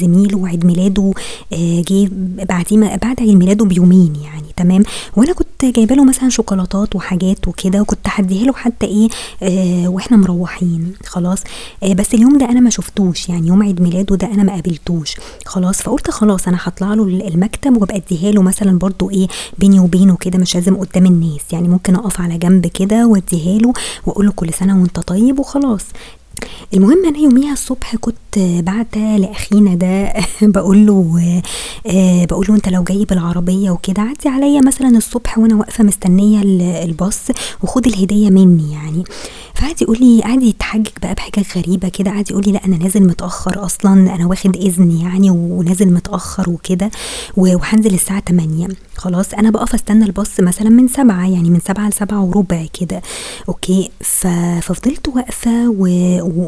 زميله 0.00 0.48
عيد 0.48 0.66
ميلاده 0.66 1.12
جه 1.52 2.08
بعد 2.48 2.64
بعد 3.02 3.20
عيد 3.20 3.34
ميلاده 3.36 3.64
بيومين 3.64 4.12
يعني. 4.24 4.40
تمام. 4.56 4.82
وأنا 5.16 5.32
كنت 5.32 5.64
جايبة 5.64 5.94
له 5.94 6.04
مثلا 6.04 6.28
شوكولاتات 6.28 6.96
وحاجات 6.96 7.48
وكده 7.48 7.80
وكنت 7.80 8.06
هديها 8.06 8.44
له 8.46 8.52
حتى 8.52 8.86
إيه 8.86 9.08
آه 9.42 9.88
وإحنا 9.88 10.16
مروحين 10.16 10.92
خلاص. 11.06 11.38
آه 11.82 11.92
بس 11.92 12.14
اليوم 12.14 12.29
ده 12.38 12.46
أنا 12.46 12.60
ما 12.60 12.70
شفتوش 12.70 13.28
يعني 13.28 13.48
يوم 13.48 13.62
عيد 13.62 13.80
ميلاده 13.82 14.16
ده 14.16 14.26
أنا 14.26 14.42
ما 14.42 14.52
قابلتوش. 14.52 15.16
خلاص 15.46 15.82
فقلت 15.82 16.10
خلاص 16.10 16.48
أنا 16.48 16.58
هطلع 16.62 16.94
له 16.94 17.02
المكتب 17.04 17.76
وأبقى 17.76 17.96
أديها 17.96 18.30
له 18.32 18.42
مثلا 18.42 18.78
برضو 18.78 19.10
إيه 19.10 19.26
بيني 19.58 19.80
وبينه 19.80 20.16
كده 20.16 20.38
مش 20.38 20.54
لازم 20.54 20.76
قدام 20.76 21.06
الناس. 21.06 21.40
يعني 21.52 21.68
ممكن 21.68 21.94
أقف 21.96 22.20
على 22.20 22.38
جنب 22.38 22.66
كده 22.66 23.06
وأديها 23.06 23.58
له 23.58 23.72
وأقول 24.06 24.26
له 24.26 24.32
كل 24.32 24.52
سنة 24.52 24.80
وأنت 24.80 25.00
طيب 25.00 25.38
وخلاص. 25.38 25.84
المهم 26.74 27.06
أنا 27.06 27.18
يوميها 27.18 27.52
الصبح 27.52 27.96
كنت 27.96 28.38
بعتة 28.38 29.16
لأخينا 29.16 29.74
ده 29.74 30.12
بقول 30.54 30.86
له 30.86 31.20
آه 31.86 32.24
بقول 32.24 32.46
له 32.48 32.54
أنت 32.54 32.68
لو 32.68 32.82
جاي 32.82 33.04
بالعربية 33.04 33.70
وكده 33.70 34.02
عدي 34.02 34.28
عليا 34.28 34.60
مثلا 34.66 34.88
الصبح 34.88 35.38
وأنا 35.38 35.54
واقفة 35.54 35.84
مستنية 35.84 36.42
الباص 36.84 37.20
وخد 37.62 37.86
الهدية 37.86 38.30
مني 38.30 38.72
يعني 38.72 39.04
فقعد 39.54 39.82
يقول 39.82 39.98
لي 40.00 40.22
قعد 40.22 40.42
يتحجج 40.42 40.88
بقى 41.02 41.14
بحاجه 41.14 41.44
غريبة 41.56 41.88
كده 41.88 42.10
قعد 42.10 42.30
يقول 42.30 42.42
لي 42.46 42.52
لا 42.52 42.64
أنا 42.64 42.76
نازل 42.76 43.02
متأخر 43.02 43.64
أصلا 43.64 43.92
أنا 44.14 44.26
واخد 44.26 44.56
إذن 44.56 44.90
يعني 44.90 45.30
ونازل 45.30 45.92
متأخر 45.92 46.50
وكده 46.50 46.90
وهنزل 47.36 47.94
الساعة 47.94 48.22
8 48.28 48.68
خلاص 48.96 49.34
أنا 49.34 49.50
بقف 49.50 49.74
أستنى 49.74 50.04
الباص 50.04 50.40
مثلا 50.40 50.68
من 50.70 50.88
سبعة 50.88 51.28
يعني 51.28 51.50
من 51.50 51.60
سبعة 51.60 51.88
لسبعة 51.88 52.24
وربع 52.24 52.66
كده 52.80 53.02
أوكي 53.48 53.90
ففضلت 54.00 55.08
واقفة. 55.08 55.68
و... 55.68 55.86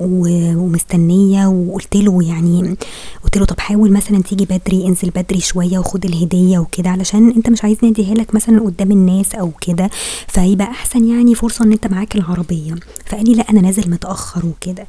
ومستنية 0.07 1.47
وقلت 1.47 1.97
له 1.97 2.23
يعني 2.29 2.77
قلت 3.25 3.39
له 3.39 3.45
طب 3.45 3.61
حاول 3.61 3.93
مثلا 3.93 4.23
تيجي 4.23 4.45
بدري 4.45 4.87
انزل 4.87 5.11
بدري 5.11 5.41
شوية 5.41 5.79
وخد 5.79 6.05
الهدية 6.05 6.59
وكده 6.59 6.91
علشان 6.91 7.31
انت 7.31 7.51
مش 7.51 7.65
عايزني 7.65 7.91
اديها 7.91 8.15
لك 8.15 8.35
مثلا 8.35 8.61
قدام 8.61 8.91
الناس 8.91 9.35
أو 9.35 9.51
كده 9.61 9.91
فيبقى 10.29 10.67
أحسن 10.71 11.05
يعني 11.09 11.35
فرصة 11.35 11.65
إن 11.65 11.73
انت 11.73 11.87
معاك 11.87 12.17
العربية. 12.17 12.75
فقال 13.07 13.25
لي 13.25 13.35
لا 13.35 13.51
أنا 13.51 13.61
نازل 13.61 13.91
متأخر 13.91 14.47
وكده. 14.47 14.87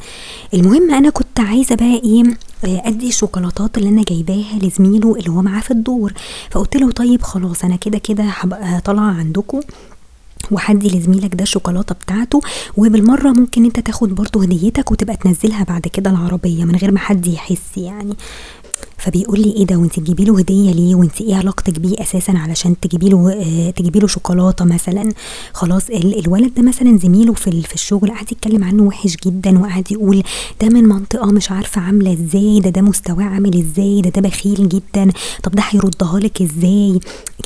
المهم 0.53 0.91
أنا 0.91 1.09
كنت 1.09 1.39
عايزة 1.39 1.75
بقى 1.75 2.01
إيه 2.03 2.23
أدي 2.65 3.07
الشوكولاتات 3.07 3.77
اللي 3.77 3.89
أنا 3.89 4.03
جايباها 4.09 4.59
لزميله 4.61 5.15
اللي 5.15 5.29
هو 5.29 5.41
معاه 5.41 5.61
في 5.61 5.71
الدور. 5.71 6.13
فقلت 6.51 6.75
له 6.77 6.91
طيب 6.91 7.21
خلاص 7.21 7.63
أنا 7.63 7.75
كده 7.75 7.97
كده 7.97 8.23
هبقى 8.23 8.81
طالعة 8.81 9.11
عندكم. 9.13 9.59
وحدي 10.51 10.87
لزميلك 10.97 11.35
ده 11.35 11.43
الشوكولاتة 11.43 11.95
بتاعته 11.95 12.41
وبالمرة 12.77 13.29
ممكن 13.29 13.65
انت 13.65 13.79
تاخد 13.79 14.15
برضه 14.15 14.43
هديتك 14.43 14.91
وتبقى 14.91 15.15
تنزلها 15.17 15.63
بعد 15.63 15.81
كده 15.81 16.09
العربية 16.09 16.65
من 16.65 16.75
غير 16.75 16.91
ما 16.91 16.99
حد 16.99 17.27
يحس 17.27 17.77
يعني. 17.77 18.13
فبيقول 19.03 19.39
لي 19.41 19.51
إيه 19.51 19.65
ده 19.65 19.75
وانت 19.75 19.99
تجيبي 19.99 20.25
له 20.25 20.39
هدية 20.39 20.71
ليه؟ 20.71 20.95
وانت 20.95 21.21
إيه 21.21 21.35
علاقتك 21.35 21.79
بيه 21.79 21.95
أساسا 22.01 22.31
علشان 22.31 22.79
تجيبي 22.79 23.09
له 23.09 23.31
آه 23.33 23.69
تجيبي 23.69 23.99
له 23.99 24.07
شوكولاتة 24.07 24.65
مثلا؟ 24.65 25.13
خلاص 25.53 25.89
الولد 25.89 26.53
ده 26.53 26.61
مثلا 26.61 26.97
زميله 26.97 27.33
في 27.33 27.61
في 27.61 27.73
الشغل 27.73 28.11
قعد 28.11 28.31
يتكلم 28.31 28.63
عنه 28.63 28.83
وحش 28.83 29.17
جدا 29.25 29.59
وقعد 29.59 29.91
يقول 29.91 30.23
ده 30.61 30.69
من 30.69 30.83
منطقة 30.83 31.25
مش 31.31 31.51
عارفة 31.51 31.81
عاملة 31.81 32.13
إزاي 32.13 32.59
ده 32.59 32.69
ده 32.69 32.81
مستواه 32.81 33.23
عامل 33.23 33.57
إزاي 33.59 34.01
ده 34.01 34.09
ده 34.09 34.21
بخيل 34.21 34.69
جدا 34.69 35.11
طب 35.43 35.51
ده 35.51 35.63
هيردها 35.69 36.19
لك 36.19 36.41
إزاي؟ 36.41 36.99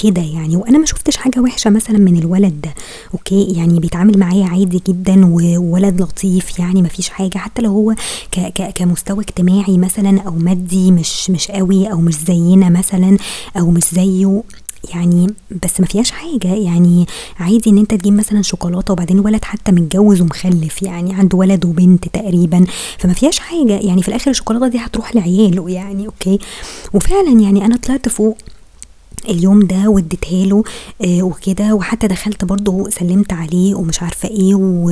كده 0.04 0.22
يعني. 0.22 0.56
وأنا 0.56 0.78
ما 0.78 0.86
شفتش 0.86 1.18
حاجة 1.18 1.40
وحشة 1.40 1.70
مثلا 1.70 1.98
من 1.98 2.18
الولد 2.18 2.62
ده. 2.62 2.74
okay 3.14 3.44
يعني 3.44 3.80
بيتعامل 3.80 4.20
معايا 4.20 4.46
عادي 4.46 4.82
جدا 4.88 5.26
وولد 5.26 6.02
لطيف 6.02 6.60
يعني 6.60 6.82
ما 6.82 6.88
فيش 6.88 7.10
حاجة. 7.10 7.38
حتى 7.38 7.62
لو 7.62 7.72
هو 7.72 7.96
ك 8.32 8.40
ك 8.40 8.72
كمستوى 8.76 9.20
اجتماعي 9.24 9.78
مثلا 9.78 10.22
أو 10.22 10.32
مادي 10.32 10.92
مش 10.92 11.30
مش 11.30 11.47
قوي 11.52 11.92
أو 11.92 11.98
مش 12.02 12.16
زينا 12.16 12.70
مثلا 12.70 13.18
أو 13.58 13.72
مش 13.72 13.84
زيه 13.94 14.44
يعني 14.94 15.28
بس 15.64 15.80
ما 15.80 15.86
فيهاش 15.86 16.12
حاجة. 16.12 16.48
يعني 16.56 17.06
عادي 17.40 17.70
إن 17.70 17.78
أنت 17.78 17.94
تجيب 17.94 18.14
مثلا 18.14 18.42
شوكولاتة 18.42 18.92
وبعدين 18.92 19.20
ولد 19.20 19.46
حتى 19.46 19.72
متجوز 19.72 20.22
ومخلف 20.22 20.82
يعني 20.84 21.14
عنده 21.14 21.38
ولد 21.38 21.66
وبنت 21.66 22.08
تقريبا 22.08 22.66
فما 22.98 23.14
فيهاش 23.14 23.40
حاجة. 23.40 23.80
يعني 23.80 24.02
في 24.02 24.08
الآخر 24.08 24.32
الشوكولاتة 24.32 24.68
دي 24.68 24.78
هتروح 24.78 25.16
لعياله 25.16 25.70
يعني 25.70 26.06
okay. 26.06 26.40
وفعلا 26.94 27.40
يعني 27.42 27.66
أنا 27.66 27.78
طلعت 27.78 28.10
فوق 28.10 28.38
اليوم 29.30 29.60
ده 29.60 29.90
واديتها 29.90 30.46
له 30.46 30.64
آه 31.06 31.22
وكده. 31.24 31.74
وحتى 31.74 32.08
دخلت 32.08 32.46
برضه 32.46 32.90
سلمت 32.90 33.34
عليه 33.34 33.76
ومش 33.76 34.04
عارفة 34.04 34.30
إيه 34.30 34.56
و 34.56 34.90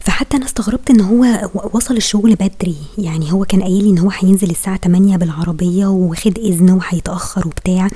فحتى 0.00 0.36
أنا 0.36 0.44
استغربت 0.46 0.90
إن 0.90 1.00
هو 1.00 1.50
وصل 1.72 1.96
الشغل 1.96 2.34
بدري. 2.34 2.76
يعني 2.98 3.32
هو 3.32 3.44
كان 3.44 3.62
قايل 3.62 3.88
إن 3.88 3.98
هو 3.98 4.10
هينزل 4.10 4.50
الساعة 4.50 4.76
8 4.76 5.16
بالعربية 5.16 5.86
واخد 5.86 6.38
إذن 6.38 6.70
وهيتأخر 6.70 7.46
وبتاع. 7.46 7.88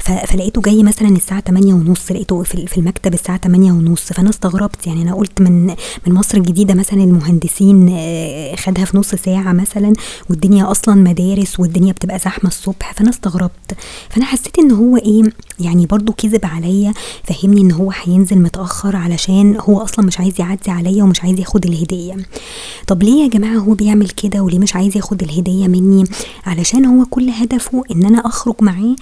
فلقيته 0.00 0.60
جاي 0.62 0.82
مثلا 0.82 1.08
الساعة 1.08 1.40
8 1.40 1.74
ونص 1.74 2.12
لقيته 2.12 2.42
في 2.42 2.78
المكتب 2.78 3.14
الساعة 3.14 3.38
8 3.38 3.72
ونص 3.72 4.00
فأنا 4.12 4.30
استغربت. 4.30 4.86
يعني 4.86 5.02
أنا 5.02 5.14
قلت 5.14 5.40
من 5.40 5.66
من 6.06 6.14
مصر 6.14 6.38
الجديدة 6.38 6.74
مثلا 6.74 7.04
المهندسين 7.04 7.88
آه، 7.90 8.56
خدها 8.56 8.84
في 8.84 8.96
نص 8.98 9.14
ساعة 9.14 9.52
مثلا 9.52 9.92
والدنيا 10.30 10.70
أصلا 10.70 10.94
مدارس 10.94 11.60
والدنيا 11.60 11.92
بتبقى 11.92 12.18
زحمة 12.18 12.48
الصبح 12.50 12.92
فأنا 12.92 13.10
استغربت. 13.10 13.76
فأنا 14.10 14.24
حسيت 14.24 14.58
إن 14.58 14.70
هو 14.70 14.96
إيه 14.96 15.22
يعني 15.60 15.86
برضو 15.86 16.12
كذب 16.12 16.46
عليا 16.46 16.92
فهمني 17.24 17.60
إن 17.60 17.72
هو 17.72 17.92
هينزل 18.04 18.38
متأخر 18.38 18.96
علشان 18.96 19.56
هو 19.60 19.80
أصلا 19.82 20.04
مش 20.06 20.20
عايز 20.20 20.34
يعدي 20.40 20.70
عليا 20.70 21.04
ومش 21.04 21.22
عايز 21.22 21.38
ياخد 21.40 21.66
الهدية. 21.66 22.16
طب 22.86 23.02
ليه 23.02 23.22
يا 23.22 23.28
جماعة 23.28 23.56
هو 23.58 23.74
بيعمل 23.74 24.08
كده 24.08 24.40
وليه 24.42 24.58
مش 24.58 24.76
عايز 24.76 24.96
ياخد 24.96 25.22
الهدية 25.22 25.66
مني؟ 25.68 26.04
علشان 26.46 26.84
هو 26.84 27.04
كل 27.04 27.30
هدفه 27.30 27.82
إن 27.90 28.04
أنا 28.04 28.26
أخرج 28.26 28.54
معاه 28.60 28.96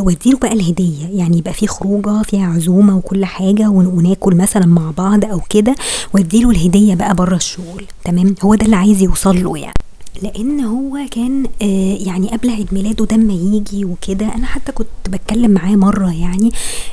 واديله 0.00 0.38
بقى 0.38 0.52
الهدية. 0.52 1.06
يعني 1.12 1.38
يبقى 1.38 1.52
في 1.52 1.66
خروجة 1.66 2.22
فيها 2.22 2.46
عزومة 2.46 2.96
وكل 2.96 3.24
حاجة 3.24 3.68
وناكل 3.68 4.34
مثلا 4.34 4.66
مع 4.66 4.90
بعض 4.98 5.24
أو 5.24 5.40
كده 5.50 5.74
واديله 6.14 6.50
الهدية 6.50 6.94
بقى 6.94 7.14
بره 7.14 7.36
الشغل. 7.36 7.84
تمام؟ 8.04 8.34
هو 8.42 8.54
ده 8.54 8.64
اللي 8.66 8.76
عايز 8.76 9.02
يوصل 9.02 9.42
له 9.44 9.58
يعني. 9.58 9.74
لأن 10.22 10.60
هو 10.60 10.98
كان 11.10 11.44
آه 11.62 11.96
يعني 12.06 12.28
قبل 12.28 12.50
عيد 12.50 12.74
ميلاده 12.74 13.04
ده 13.04 13.16
اما 13.16 13.32
يجي 13.32 13.84
وكده 13.84 14.34
أنا 14.34 14.46
حتى 14.46 14.72
كنت 14.72 14.86
بتكلم 15.08 15.50
معاه 15.50 15.76
مرة 15.76 16.10
يعني 16.12 16.50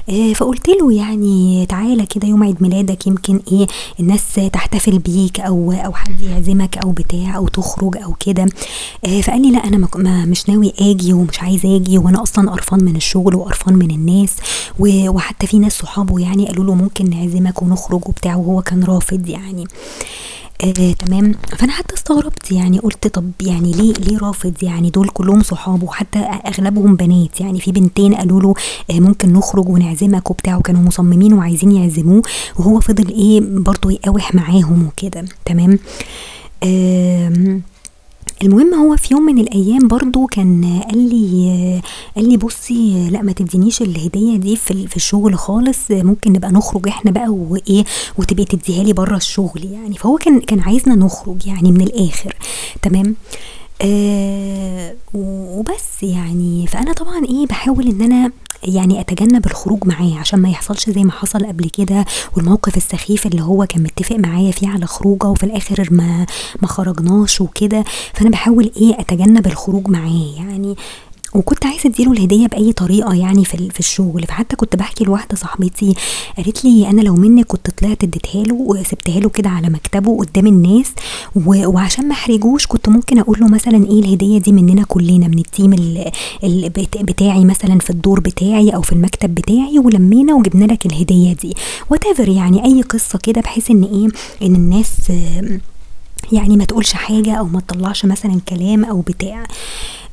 آه 0.10 0.34
فقلت 0.34 0.68
له 0.70 0.94
يعني 0.94 1.66
تعالى 1.66 2.06
كده 2.06 2.28
يوم 2.28 2.44
عيد 2.44 2.62
ميلادك 2.62 3.08
يمكن 3.08 3.40
إيه 3.52 3.68
الناس 4.00 4.24
تحتفل 4.54 5.00
بيك 5.00 5.40
أو 5.40 5.72
أو 5.72 5.94
حد 5.94 6.22
يعزمك 6.22 6.78
أو 6.78 6.92
بتاع 6.92 7.36
أو 7.36 7.48
تخرج 7.48 7.98
أو 7.98 8.14
كده 8.20 8.46
آه 9.06 9.22
فقال 9.22 9.42
لي 9.42 9.52
لا 9.52 9.68
أنا 9.68 9.88
ما 9.96 10.26
مش 10.26 10.50
ناوي 10.50 10.74
آجي 10.80 11.14
ومش 11.14 11.40
عايز 11.40 11.66
آجي 11.66 11.98
وأنا 11.98 12.24
أصلا 12.24 12.52
قرفان 12.52 12.84
من 12.84 12.96
الشغل 12.96 13.36
وقرفان 13.36 13.74
من 13.76 13.92
الناس 13.92 14.32
وحتى 14.80 15.48
في 15.48 15.60
ناس 15.60 15.74
صحابه 15.74 16.20
يعني 16.20 16.48
قالوا 16.48 16.66
له 16.66 16.74
ممكن 16.76 17.10
نعزمك 17.10 17.62
ونخرج 17.62 18.08
وبتاع 18.08 18.36
وهو 18.36 18.62
كان 18.62 18.84
رافض 18.84 19.28
يعني. 19.30 19.68
آه 20.64 20.92
تمام. 20.94 21.36
فأنا 21.58 21.72
حتى 21.72 21.96
استغربت 21.96 22.52
يعني 22.52 22.80
قلت 22.80 23.08
طب 23.08 23.32
يعني 23.42 23.72
ليه 23.72 23.94
ليه 23.94 24.18
رافض؟ 24.18 24.54
يعني 24.62 24.90
دول 24.90 25.10
كلهم 25.10 25.44
صحابه 25.44 25.84
وحتى 25.86 26.20
أغلبهم 26.20 26.96
بنات. 26.96 27.42
يعني 27.42 27.60
في 27.60 27.72
بنتين 27.72 28.16
قالوا 28.16 28.42
له 28.42 28.54
آه 28.92 29.00
ممكن 29.00 29.34
نخرج 29.34 29.70
ونعزمك 29.70 30.30
وبتاع 30.32 30.58
وكانوا 30.58 30.82
مصممين 30.82 31.34
وعايزين 31.34 31.72
يعزموه 31.72 32.22
وهو 32.60 32.80
فضل 32.80 33.08
إيه 33.10 33.42
برضه 33.42 33.92
يقاوح 33.92 34.36
معاهم 34.36 34.88
وكده. 34.88 35.26
تمام. 35.46 35.80
آه 36.64 37.60
المهم 38.44 38.74
هو 38.74 38.96
في 38.98 39.14
يوم 39.14 39.24
من 39.24 39.38
الأيام 39.40 39.88
برضو 39.88 40.26
كان 40.28 40.82
قال 40.92 41.10
لي 41.10 41.82
قال 42.16 42.30
لي 42.30 42.38
بصي 42.38 43.10
لأ 43.10 43.22
ما 43.22 43.32
تدينيش 43.32 43.82
الهدية 43.82 44.38
دي 44.38 44.56
في 44.56 44.88
في 44.88 44.96
الشغل 44.96 45.36
خالص 45.38 45.80
ممكن 45.92 46.32
نبقى 46.34 46.52
نخرج 46.52 46.88
إحنا 46.88 47.12
بقى 47.12 47.30
وايه 47.30 47.84
وتبقي 48.18 48.46
تديها 48.46 48.84
لي 48.84 48.94
بره 48.94 49.18
الشغل 49.18 49.66
يعني. 49.72 49.96
فهو 49.98 50.18
كان 50.18 50.40
كان 50.40 50.60
عايزنا 50.60 50.96
نخرج 50.96 51.48
يعني 51.48 51.72
من 51.72 51.82
الآخر. 51.82 52.36
تمام؟ 52.82 53.06
آه 53.06 53.16
وبس 55.14 56.04
يعني. 56.04 56.68
فأنا 56.68 56.94
طبعا 56.94 57.26
إيه 57.26 57.48
بحاول 57.48 57.88
إن 57.88 58.02
أنا 58.02 58.32
يعني 58.64 59.00
أتجنب 59.02 59.46
الخروج 59.46 59.88
معاه 59.88 60.20
عشان 60.20 60.40
ما 60.40 60.50
يحصلش 60.50 60.90
زي 60.90 61.04
ما 61.04 61.12
حصل 61.12 61.46
قبل 61.46 61.70
كده 61.70 62.06
والموقف 62.36 62.78
السخيف 62.78 63.26
اللي 63.28 63.42
هو 63.42 63.66
كان 63.66 63.84
متفق 63.84 64.16
معايا 64.16 64.52
فيه 64.52 64.68
على 64.70 64.86
خروجه 64.86 65.28
وفي 65.28 65.44
الآخر 65.44 65.88
ما 65.92 66.26
ما 66.62 66.68
خرجناش 66.68 67.42
وكده. 67.42 67.84
فأنا 68.14 68.30
بحاول 68.30 68.72
إيه 68.78 69.00
أتجنب 69.00 69.48
الخروج 69.48 69.88
معاه. 69.90 70.34
يعني 70.38 70.76
وكنت 71.36 71.66
عايزة 71.66 71.90
أديله 71.90 72.12
الهدية 72.12 72.48
بأي 72.48 72.74
طريقة 72.74 73.14
يعني 73.16 73.46
في 73.46 73.70
في 73.70 73.80
الشغل. 73.80 74.24
فحتى 74.28 74.56
كنت 74.56 74.76
بحكي 74.76 75.04
لواحدة 75.04 75.36
صاحبتي 75.36 75.94
قالت 76.38 76.66
لي 76.66 76.90
أنا 76.90 77.02
لو 77.02 77.16
منك 77.16 77.46
كنت 77.46 77.70
طلعت 77.70 78.04
اديتها 78.04 78.44
له 78.44 78.54
وسبتها 78.56 79.20
له 79.20 79.30
كده 79.30 79.50
على 79.50 79.70
مكتبه 79.70 80.18
قدام 80.18 80.48
الناس 80.48 80.92
وعشان 81.46 82.08
ما 82.08 82.14
أحرجوش 82.14 82.68
كنت 82.68 82.90
ممكن 82.90 83.20
أقول 83.20 83.40
له 83.40 83.48
مثلا 83.48 83.86
إيه 83.88 84.00
الهدية 84.00 84.38
دي 84.38 84.52
مننا 84.52 84.84
كلنا 84.84 85.28
من 85.28 85.40
ال 85.40 85.46
team 85.46 85.74
ال 85.74 86.12
بتاعي 87.02 87.46
مثلا 87.46 87.80
في 87.80 87.90
الدور 87.90 88.20
بتاعي 88.20 88.70
أو 88.70 88.82
في 88.82 88.92
المكتب 88.94 89.36
بتاعي 89.36 89.80
ولمينا 89.80 90.34
وجبنا 90.36 90.66
لك 90.66 90.86
الهدية 90.86 91.34
دي. 91.34 91.54
وات 91.90 92.04
يعني 92.20 92.66
أي 92.66 92.82
قصة 92.82 93.20
كده 93.24 93.42
بحيث 93.42 93.72
إن 93.72 93.84
إيه 93.84 94.08
إن 94.48 94.56
الناس 94.56 95.12
يعني 96.32 96.58
ما 96.58 96.66
تقولش 96.66 96.94
حاجة 96.94 97.34
أو 97.34 97.46
ما 97.46 97.60
تطلعش 97.60 98.06
مثلا 98.06 98.40
كلام 98.50 98.86
أو 98.86 99.02
بتاع. 99.02 99.44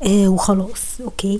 آه 0.03 0.27
وخلاص 0.27 0.81
okay. 1.05 1.39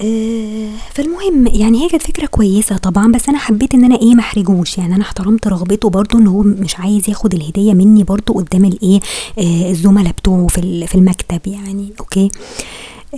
آه 0.00 0.70
فالمهم 0.94 1.46
يعني 1.46 1.84
هي 1.84 1.88
كانت 1.88 2.02
فكرة 2.02 2.26
كويسة 2.26 2.76
طبعا 2.76 3.12
بس 3.12 3.28
أنا 3.28 3.38
حبيت 3.38 3.74
إن 3.74 3.84
أنا 3.84 3.96
إيه 4.02 4.14
ما 4.14 4.20
أحرجوش. 4.20 4.78
يعني 4.78 4.94
أنا 4.94 5.02
احترمت 5.02 5.46
رغبته 5.48 5.90
برضو 5.90 6.18
إن 6.18 6.26
هو 6.26 6.42
مش 6.42 6.76
عايز 6.80 7.08
ياخد 7.10 7.34
الهدية 7.34 7.72
مني 7.74 8.02
برضو 8.04 8.32
قدام 8.32 8.64
الايه 8.64 9.00
آه 9.38 9.70
الزملاء 9.70 10.12
بتوعه 10.12 10.46
في 10.46 10.86
في 10.86 10.94
المكتب 10.94 11.40
يعني 11.46 11.92
okay. 12.00 12.30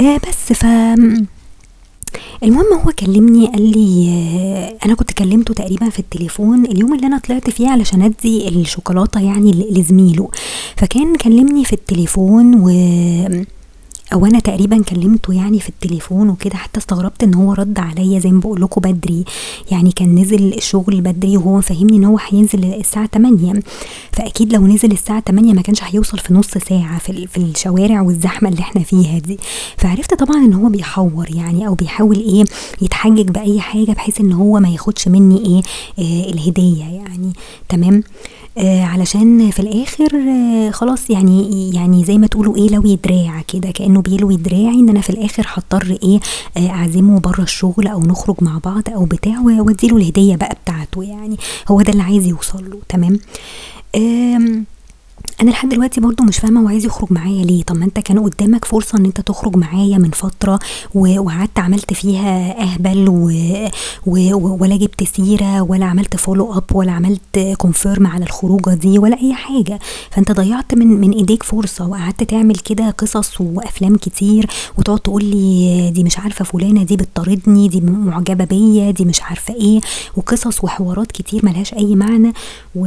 آه 0.00 0.20
بس 0.28 0.52
ف 0.52 0.66
المهم 2.42 2.66
هو 2.84 2.92
كلمني 2.98 3.46
قال 3.46 3.62
لي 3.70 4.08
آه، 4.10 4.86
أنا 4.86 4.94
كنت 4.94 5.12
كلمته 5.12 5.54
تقريبا 5.54 5.88
في 5.90 5.98
التليفون 5.98 6.64
اليوم 6.64 6.94
اللي 6.94 7.06
أنا 7.06 7.18
طلعت 7.18 7.50
فيه 7.50 7.68
علشان 7.68 8.02
أدي 8.02 8.48
الشوكولاتة 8.48 9.20
يعني 9.20 9.50
لزميله. 9.70 10.28
فكان 10.76 11.16
كلمني 11.16 11.64
في 11.64 11.72
التليفون 11.72 12.54
و 12.54 12.68
أو 14.12 14.26
أنا 14.26 14.40
تقريبا 14.40 14.82
كلمته 14.82 15.32
يعني 15.34 15.60
في 15.60 15.68
التليفون 15.68 16.28
وكده 16.30 16.56
حتى 16.56 16.78
استغربت 16.78 17.22
إن 17.22 17.34
هو 17.34 17.52
رد 17.52 17.78
عليا 17.78 18.18
زي 18.18 18.30
ما 18.32 18.40
بقول 18.40 18.62
لكم 18.62 18.80
بدري. 18.80 19.24
يعني 19.70 19.92
كان 19.92 20.14
نزل 20.14 20.54
الشغل 20.54 21.00
بدري 21.00 21.36
وهو 21.36 21.60
فاهمني 21.60 21.96
إن 21.96 22.04
هو 22.04 22.18
هينزل 22.28 22.64
الساعة 22.64 23.06
8 23.06 23.60
فأكيد 24.12 24.52
لو 24.52 24.66
نزل 24.66 24.92
الساعة 24.92 25.20
8 25.20 25.52
ما 25.52 25.62
كانش 25.62 25.84
هيوصل 25.84 26.18
في 26.18 26.34
نص 26.34 26.50
ساعة 26.68 26.98
في, 26.98 27.26
في 27.26 27.36
الشوارع 27.38 28.00
والزحمة 28.02 28.48
اللي 28.48 28.60
إحنا 28.60 28.82
فيها 28.82 29.18
دي. 29.18 29.38
فعرفت 29.76 30.14
طبعا 30.14 30.36
إن 30.36 30.52
هو 30.54 30.68
بيحور 30.68 31.26
يعني 31.34 31.66
أو 31.66 31.74
بيحاول 31.74 32.16
إيه 32.16 32.44
يتحجج 32.82 33.28
بأي 33.30 33.60
حاجة 33.60 33.92
بحيث 33.92 34.20
إن 34.20 34.32
هو 34.32 34.60
ما 34.60 34.68
ياخدش 34.68 35.08
مني 35.08 35.38
إيه 35.46 35.62
آه 35.98 36.30
الهدية 36.30 36.84
يعني. 36.84 37.32
تمام؟ 37.68 38.02
آه 38.58 38.82
علشان 38.84 39.50
في 39.50 39.60
الآخر 39.60 40.14
آه 40.16 40.70
خلاص 40.70 41.10
يعني 41.10 41.70
يعني 41.74 42.04
زي 42.04 42.18
ما 42.18 42.26
تقولوا 42.26 42.56
إيه 42.56 42.68
لوي 42.68 42.96
دراع 43.04 43.42
كده 43.48 43.70
كأنه 43.70 44.00
بيلوي 44.02 44.36
دراعي 44.36 44.74
إن 44.80 44.88
أنا 44.88 45.00
في 45.00 45.10
الآخر 45.10 45.46
هضطر 45.48 45.98
إيه 46.02 46.20
آه 46.56 46.70
أعزمه 46.70 47.20
بره 47.20 47.42
الشغل 47.42 47.86
أو 47.86 48.00
نخرج 48.00 48.36
مع 48.40 48.58
بعض 48.64 48.82
أو 48.94 49.04
بتاع 49.04 49.40
وأديله 49.40 49.96
الهدية 49.96 50.36
بقى 50.36 50.56
بتاعته 50.64 51.02
يعني. 51.02 51.36
هو 51.68 51.82
ده 51.82 51.92
اللي 51.92 52.02
عايز 52.02 52.26
يوصل 52.26 52.70
له 52.70 52.78
تمام؟ 52.88 53.18
آه 53.94 54.62
أنا 55.42 55.50
لحد 55.50 55.68
دلوقتي 55.68 56.00
برضو 56.00 56.22
مش 56.22 56.38
فاهمة 56.38 56.60
هو 56.60 56.68
عايز 56.68 56.84
يخرج 56.84 57.12
معايا 57.12 57.44
ليه. 57.44 57.62
طب 57.62 57.76
ما 57.76 57.84
أنت 57.84 57.98
كان 58.00 58.18
قدامك 58.18 58.64
فرصة 58.64 58.98
إن 58.98 59.04
أنت 59.04 59.20
تخرج 59.20 59.56
معايا 59.56 59.98
من 59.98 60.10
فترة 60.10 60.58
وقعدت 60.94 61.58
عملت 61.58 61.92
فيها 61.94 62.62
أهبل 62.62 63.08
و... 63.08 63.30
و... 64.06 64.56
ولا 64.60 64.76
جبت 64.76 65.04
سيرة 65.16 65.62
ولا 65.62 65.86
عملت 65.86 66.16
follow 66.16 66.52
up 66.52 66.64
ولا 66.74 66.92
عملت 66.92 67.54
confirm 67.58 68.06
على 68.06 68.24
الخروجة 68.24 68.70
دي 68.74 68.98
ولا 68.98 69.20
أي 69.20 69.34
حاجة. 69.34 69.78
فأنت 70.10 70.32
ضيعت 70.32 70.74
من 70.74 70.86
من 70.86 71.10
إيديك 71.12 71.42
فرصة 71.42 71.86
وقعدت 71.88 72.22
تعمل 72.22 72.56
كده 72.56 72.90
قصص 72.90 73.40
وأفلام 73.40 73.96
كتير 73.96 74.46
وتقعد 74.78 74.98
تقول 75.00 75.24
لي 75.24 75.90
دي 75.90 76.04
مش 76.04 76.18
عارفة 76.18 76.44
فلانة 76.44 76.82
دي 76.82 76.96
بتطاردني 76.96 77.68
دي 77.68 77.80
معجبة 77.80 78.44
بيا 78.44 78.90
دي 78.90 79.04
مش 79.04 79.22
عارفة 79.22 79.54
إيه. 79.54 79.80
وقصص 80.16 80.64
وحوارات 80.64 81.12
كتير 81.12 81.40
ملهاش 81.46 81.74
أي 81.74 81.94
معنى 81.94 82.32
و... 82.74 82.86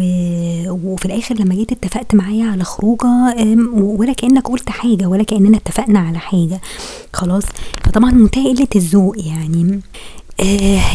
وفي 0.70 1.06
الآخر 1.06 1.36
لما 1.36 1.56
جيت 1.56 1.72
اتفقت 1.72 2.16
معايا 2.16 2.33
على 2.42 2.64
خروجة 2.64 3.36
ولا 3.76 4.14
كأنك 4.14 4.48
قلت 4.48 4.70
حاجة 4.70 5.06
ولا 5.06 5.24
كأننا 5.24 5.58
اتفقنا 5.58 6.00
على 6.00 6.20
حاجة. 6.20 6.62
خلاص. 7.14 7.44
فطبعا 7.84 8.12
منتهى 8.12 8.54
قلة 8.54 8.68
الذوق 8.76 9.16
يعني. 9.18 9.80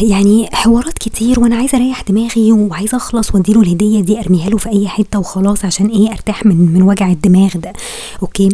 يعني 0.01 0.49
حوارات 0.53 0.93
كتير 0.97 1.39
وأنا 1.39 1.55
عايزة 1.55 1.77
أريح 1.77 2.01
دماغي 2.01 2.51
وعايزة 2.51 2.97
أخلص 2.97 3.35
وأديله 3.35 3.61
الهدية 3.61 3.99
دي 4.01 4.19
أرميها 4.19 4.49
له 4.49 4.57
في 4.57 4.69
أي 4.69 4.87
حتة 4.87 5.19
وخلاص 5.19 5.65
عشان 5.65 5.85
إيه 5.87 6.11
أرتاح 6.11 6.45
من 6.45 6.73
من 6.73 6.81
وجع 6.81 7.11
الدماغ 7.11 7.57
ده. 7.57 7.73
أوكي؟ 8.21 8.49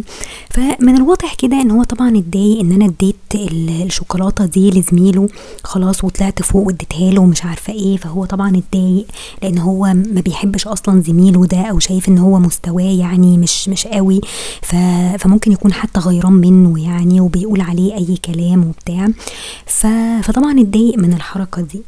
فمن 0.50 0.96
الواضح 0.96 1.34
كده 1.34 1.60
إن 1.60 1.70
هو 1.70 1.82
طبعا 1.84 2.18
اتضايق 2.18 2.60
إن 2.60 2.72
أنا 2.72 2.84
اديت 2.84 3.16
الشوكولاتة 3.34 4.46
دي 4.46 4.70
لزميله 4.70 5.28
خلاص 5.64 6.04
وطلعت 6.04 6.42
فوق 6.42 6.66
واديتها 6.66 7.10
له 7.10 7.20
ومش 7.20 7.44
عارفة 7.44 7.72
إيه 7.72 7.96
فهو 7.96 8.24
طبعا 8.24 8.56
اتضايق 8.56 9.06
لأن 9.42 9.58
هو 9.58 9.84
ما 9.86 10.20
بيحبش 10.20 10.66
أصلا 10.66 11.00
زميله 11.00 11.46
ده 11.46 11.60
أو 11.62 11.78
شايف 11.78 12.08
إن 12.08 12.18
هو 12.18 12.38
مستواه 12.38 12.82
يعني 12.82 13.38
مش 13.38 13.68
مش 13.68 13.86
قوي. 13.86 14.20
فممكن 15.18 15.52
يكون 15.52 15.72
حتى 15.72 16.00
غيران 16.00 16.32
منه 16.32 16.82
يعني 16.84 17.20
وبيقول 17.20 17.60
عليه 17.60 17.94
أي 17.94 18.16
كلام 18.24 18.64
وبتاع. 18.64 19.08
فطبعا 19.66 20.60
اتضايق 20.60 20.75
متضايق 20.76 20.98
من 20.98 21.12
الحركة 21.12 21.62
دي. 21.62 21.82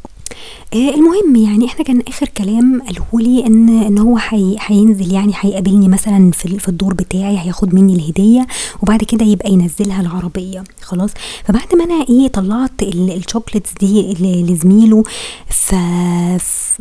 آه 0.74 0.94
المهم 0.94 1.36
يعني 1.36 1.66
إحنا 1.66 1.84
كان 1.84 2.02
آخر 2.08 2.28
كلام 2.28 2.82
قالهولي 2.86 3.46
ان 3.46 3.68
إن 3.82 3.98
هو 3.98 4.18
هينزل 4.66 5.12
يعني 5.12 5.32
هيقابلني 5.40 5.88
مثلا 5.88 6.30
في, 6.30 6.58
في 6.58 6.68
الدور 6.68 6.94
بتاعي 6.94 7.38
هياخد 7.38 7.74
مني 7.74 7.94
الهدية 7.94 8.46
وبعد 8.82 9.04
كده 9.04 9.26
يبقى 9.26 9.52
ينزلها 9.52 10.00
العربية. 10.00 10.64
خلاص؟ 10.82 11.10
فبعد 11.44 11.74
ما 11.74 11.84
أنا 11.84 12.06
إيه 12.10 12.28
طلعت 12.28 12.82
الشوكليتس 12.82 13.70
دي 13.80 14.14
لزميله 14.42 15.02
ف 15.48 15.74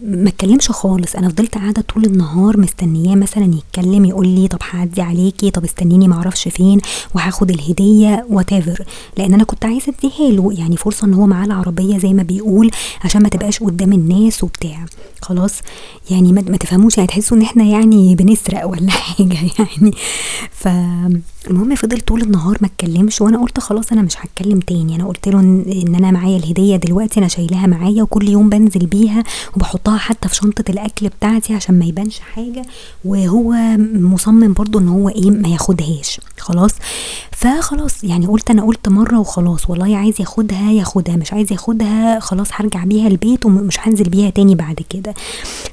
ما 0.04 0.30
اتكلمش 0.30 0.70
خالص. 0.72 1.16
أنا 1.16 1.30
فضلت 1.30 1.56
قاعدة 1.56 1.82
طول 1.82 2.06
النهار 2.06 2.58
مستنياه 2.60 3.16
مثلا 3.16 3.54
يتكلم 3.56 4.06
يقول 4.06 4.28
لي 4.28 4.48
طب 4.48 4.60
هعدي 4.72 5.02
عليكي 5.02 5.52
طب 5.52 5.64
استنيني 5.64 6.08
معرفش 6.08 6.48
فين 6.48 6.80
وهاخد 7.16 7.50
الهدية 7.52 8.26
وات 8.30 8.54
لأن 9.18 9.34
أنا 9.34 9.44
كنت 9.44 9.66
عايزة 9.66 9.94
أديها 10.00 10.32
له 10.32 10.54
يعني 10.54 10.78
فرصة 10.78 11.08
إن 11.08 11.14
هو 11.14 11.26
معاه 11.26 11.46
العربية 11.46 11.98
زي 11.98 12.14
ما 12.14 12.24
بيقول 12.24 12.72
عشان 13.04 13.24
ما 13.24 13.30
تبقاش 13.30 13.60
قدام 13.64 13.94
الناس 13.94 14.44
وبتاع. 14.44 14.86
خلاص. 15.22 15.54
يعني 16.12 16.34
ما 16.34 16.58
تفهموش 16.58 16.98
يعني 16.98 17.08
تحسوا 17.08 17.38
إن 17.38 17.42
إحنا 17.42 17.64
يعني 17.64 18.16
بنسرق 18.16 18.66
ولا 18.68 18.92
حاجة 19.08 19.38
يعني. 19.60 19.92
فالمهم 20.52 21.76
فضل 21.76 22.02
طول 22.02 22.22
النهار 22.22 22.58
ما 22.62 22.68
اتكلمش 22.68 23.22
وأنا 23.22 23.42
قلت 23.42 23.60
خلاص 23.60 23.92
أنا 23.92 24.02
مش 24.02 24.14
هتكلم 24.18 24.60
تاني. 24.60 24.96
أنا 24.96 25.08
قلت 25.08 25.28
له 25.28 25.40
ان 25.40 25.96
أنا 25.96 26.12
معايا 26.12 26.38
الهدية 26.38 26.76
دلوقتي 26.76 27.20
أنا 27.20 27.28
شايلاها 27.28 27.68
معايا 27.68 28.04
وكل 28.04 28.30
يوم 28.30 28.50
بنزل 28.50 28.86
بيها 28.86 29.24
وبحطها 29.88 29.98
حتى 29.98 30.28
في 30.30 30.36
شنطة 30.36 30.64
الأكل 30.72 31.08
بتاعتي 31.10 31.54
عشان 31.54 31.80
ما 31.80 31.86
يبانش 31.86 32.20
حاجة 32.20 32.62
وهو 33.06 33.54
مصمم 33.94 34.54
برضو 34.54 34.80
إن 34.80 34.88
هو 34.88 35.10
إيه 35.10 35.32
ما 35.32 35.48
ياخدهاش. 35.48 36.22
خلاص؟ 36.40 36.72
فخلاص 37.32 38.04
يعني 38.04 38.28
قلت 38.28 38.52
أنا 38.52 38.64
قلت 38.66 38.90
مرة 38.90 39.20
وخلاص. 39.20 39.70
والله 39.70 39.98
عايز 39.98 40.22
ياخدها 40.22 40.72
ياخدها. 40.72 41.16
مش 41.16 41.34
عايز 41.34 41.52
ياخدها 41.52 42.20
خلاص 42.20 42.48
هرجع 42.52 42.84
بيها 42.84 43.08
البيت 43.08 43.46
ومش 43.46 43.78
هنزل 43.80 44.10
بيها 44.10 44.30
تاني 44.30 44.56
بعد 44.56 44.80
كده. 44.90 45.14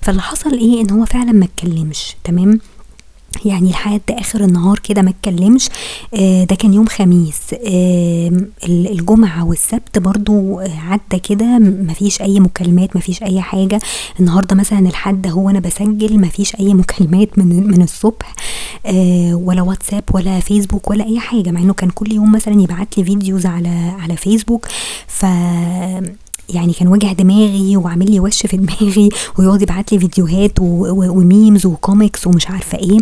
فاللي 0.02 0.22
حصل 0.22 0.52
إيه 0.52 0.80
إن 0.80 0.90
هو 0.90 1.04
فعلا 1.04 1.32
ما 1.32 1.44
اتكلمش 1.44 2.16
تمام؟ 2.24 2.60
يعني 3.44 3.70
لحد 3.70 4.00
آخر 4.10 4.44
النهار 4.44 4.78
كده 4.78 5.02
ما 5.02 5.10
اتكلمش. 5.10 5.68
آه 6.14 6.44
ده 6.44 6.56
كان 6.56 6.74
يوم 6.74 6.86
خميس. 6.86 7.40
آه 7.66 8.32
الجمعة 8.68 9.44
والسبت 9.44 9.98
برضو 9.98 10.60
عدى 10.60 11.18
كده 11.22 11.58
مفيش 11.58 12.22
أي 12.22 12.40
مكالمات 12.40 12.96
مفيش 12.96 13.22
أي 13.22 13.40
حاجة. 13.40 13.80
النهارده 14.20 14.56
مثلا 14.56 14.78
الحد 14.78 15.26
هو 15.26 15.50
أنا 15.50 15.60
بسجل 15.60 16.20
مفيش 16.20 16.56
أي 16.56 16.74
مكالمات 16.74 17.38
من 17.38 17.66
من 17.66 17.82
الصبح. 17.82 18.34
آه 18.86 19.34
ولا 19.34 19.62
واتساب 19.62 20.04
ولا 20.12 20.40
فيسبوك 20.40 20.90
ولا 20.90 21.04
أي 21.06 21.20
حاجة. 21.20 21.50
مع 21.50 21.60
إنه 21.60 21.72
كان 21.74 21.90
كل 21.90 22.12
يوم 22.12 22.32
مثلا 22.32 22.62
يبعت 22.62 22.98
لي 22.98 23.04
videos 23.04 23.46
على 23.46 23.92
على 24.00 24.16
فيسبوك. 24.16 24.66
ف 25.06 25.26
يعني 26.48 26.72
كان 26.72 26.88
وجع 26.88 27.12
دماغي 27.12 27.76
وعامل 27.76 28.10
لي 28.10 28.20
وش 28.20 28.46
في 28.46 28.56
دماغي 28.56 29.08
ويقعد 29.38 29.62
يبعت 29.62 29.92
لي 29.92 29.98
فيديوهات 29.98 30.52
و 30.60 30.78
memes 30.78 31.66
و 31.66 31.75
comics 31.75 32.26
ومش 32.26 32.50
عارفة 32.50 32.78
إيه. 32.78 32.98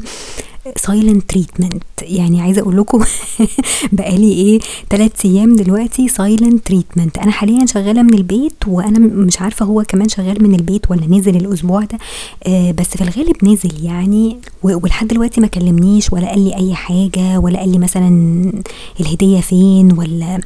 silent 0.77 1.31
treatment 1.31 1.83
يعني 2.02 2.40
عايزة 2.40 2.62
أقول 2.62 2.76
لكم 2.76 3.05
بقالي 3.92 4.33
إيه 4.33 4.61
ثلاث 4.90 5.26
أيام 5.26 5.57
دلوقتي 5.57 6.09
silent 6.09 6.66
treatment 6.66 7.18
أنا 7.18 7.31
حاليا 7.31 7.66
شغالة 7.66 8.02
من 8.02 8.14
البيت 8.14 8.52
وأنا 8.66 8.98
مش 8.98 9.40
عارفة 9.40 9.66
هو 9.66 9.83
كمان 9.88 10.09
شغال 10.09 10.42
من 10.42 10.55
البيت 10.55 10.90
ولا 10.90 11.07
نزل 11.07 11.37
الأسبوع 11.37 11.81
ده. 11.81 11.98
آه 12.46 12.70
بس 12.70 12.88
في 12.88 13.00
الغالب 13.02 13.44
نزل 13.44 13.85
يعني. 13.85 14.37
ولحد 14.62 15.09
دلوقتي 15.09 15.40
ما 15.40 15.46
كلمنيش 15.46 16.12
ولا 16.12 16.28
قال 16.28 16.44
لي 16.44 16.57
أي 16.57 16.74
حاجة 16.74 17.38
ولا 17.38 17.59
قال 17.59 17.72
لي 17.72 17.78
مثلا 17.78 18.52
الهدية 19.00 19.40
فين 19.40 19.92
ولا 19.92 20.40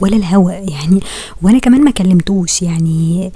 ولا 0.00 0.16
الهوا 0.16 0.52
يعني 0.52 1.00
وأنا 1.42 1.58
كمان 1.58 1.84
ما 1.84 1.90
كلمتوش 1.90 2.62
يعني 2.62 3.32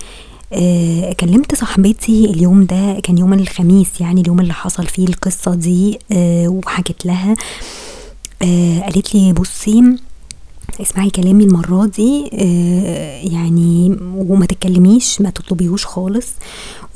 آه 0.52 1.12
كلمت 1.12 1.54
صاحبتي 1.54 2.24
اليوم 2.24 2.64
ده 2.64 3.00
كان 3.02 3.18
يوم 3.18 3.32
الخميس 3.32 4.00
يعني 4.00 4.20
اليوم 4.20 4.40
اللي 4.40 4.52
حصل 4.52 4.86
فيه 4.86 5.06
القصة 5.06 5.54
دي 5.54 5.98
آه 6.12 6.48
وحكت 6.48 7.06
لها 7.06 7.34
آه 8.42 8.80
قالت 8.80 9.14
لي 9.14 9.32
بصي 9.32 9.96
اسمعي 10.80 11.10
كلامي 11.10 11.44
المرة 11.44 11.86
دي 11.86 12.30
آه 12.34 13.20
يعني 13.22 13.96
وما 14.16 14.46
تتكلميش 14.46 15.20
ما 15.20 15.30
تطلبيهوش 15.30 15.86
خالص 15.86 16.26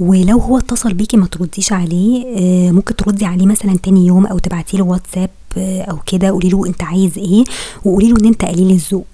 ولو 0.01 0.39
هو 0.39 0.59
اتصل 0.59 0.95
بيكي 0.95 1.17
ما 1.17 1.27
ترديش 1.27 1.73
عليه 1.73 2.27
آه 2.37 2.71
ممكن 2.71 2.97
تردي 2.97 3.25
عليه 3.25 3.47
مثلا 3.47 3.77
تاني 3.83 4.07
يوم 4.07 4.27
أو 4.27 4.39
تبعتي 4.39 4.77
له 4.77 4.85
واتساب 4.85 5.31
آه 5.57 5.83
أو 5.83 5.99
كده 6.07 6.29
قولي 6.31 6.49
له 6.49 6.67
أنت 6.67 6.83
عايز 6.83 7.19
إيه 7.19 7.45
وقولي 7.85 8.09
له 8.09 8.17
إن 8.21 8.27
أنت 8.27 8.45
قليل 8.45 8.71
الذوق. 8.71 9.07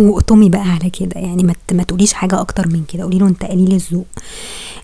وقطمي 0.00 0.48
بقى 0.48 0.68
على 0.70 0.90
كده. 0.90 1.20
يعني 1.20 1.54
ما 1.72 1.82
تقوليش 1.82 2.12
حاجة 2.12 2.40
أكتر 2.40 2.68
من 2.68 2.84
كده. 2.84 3.02
قولي 3.02 3.18
له 3.18 3.28
أنت 3.28 3.44
قليل 3.44 3.72
الذوق. 3.72 4.06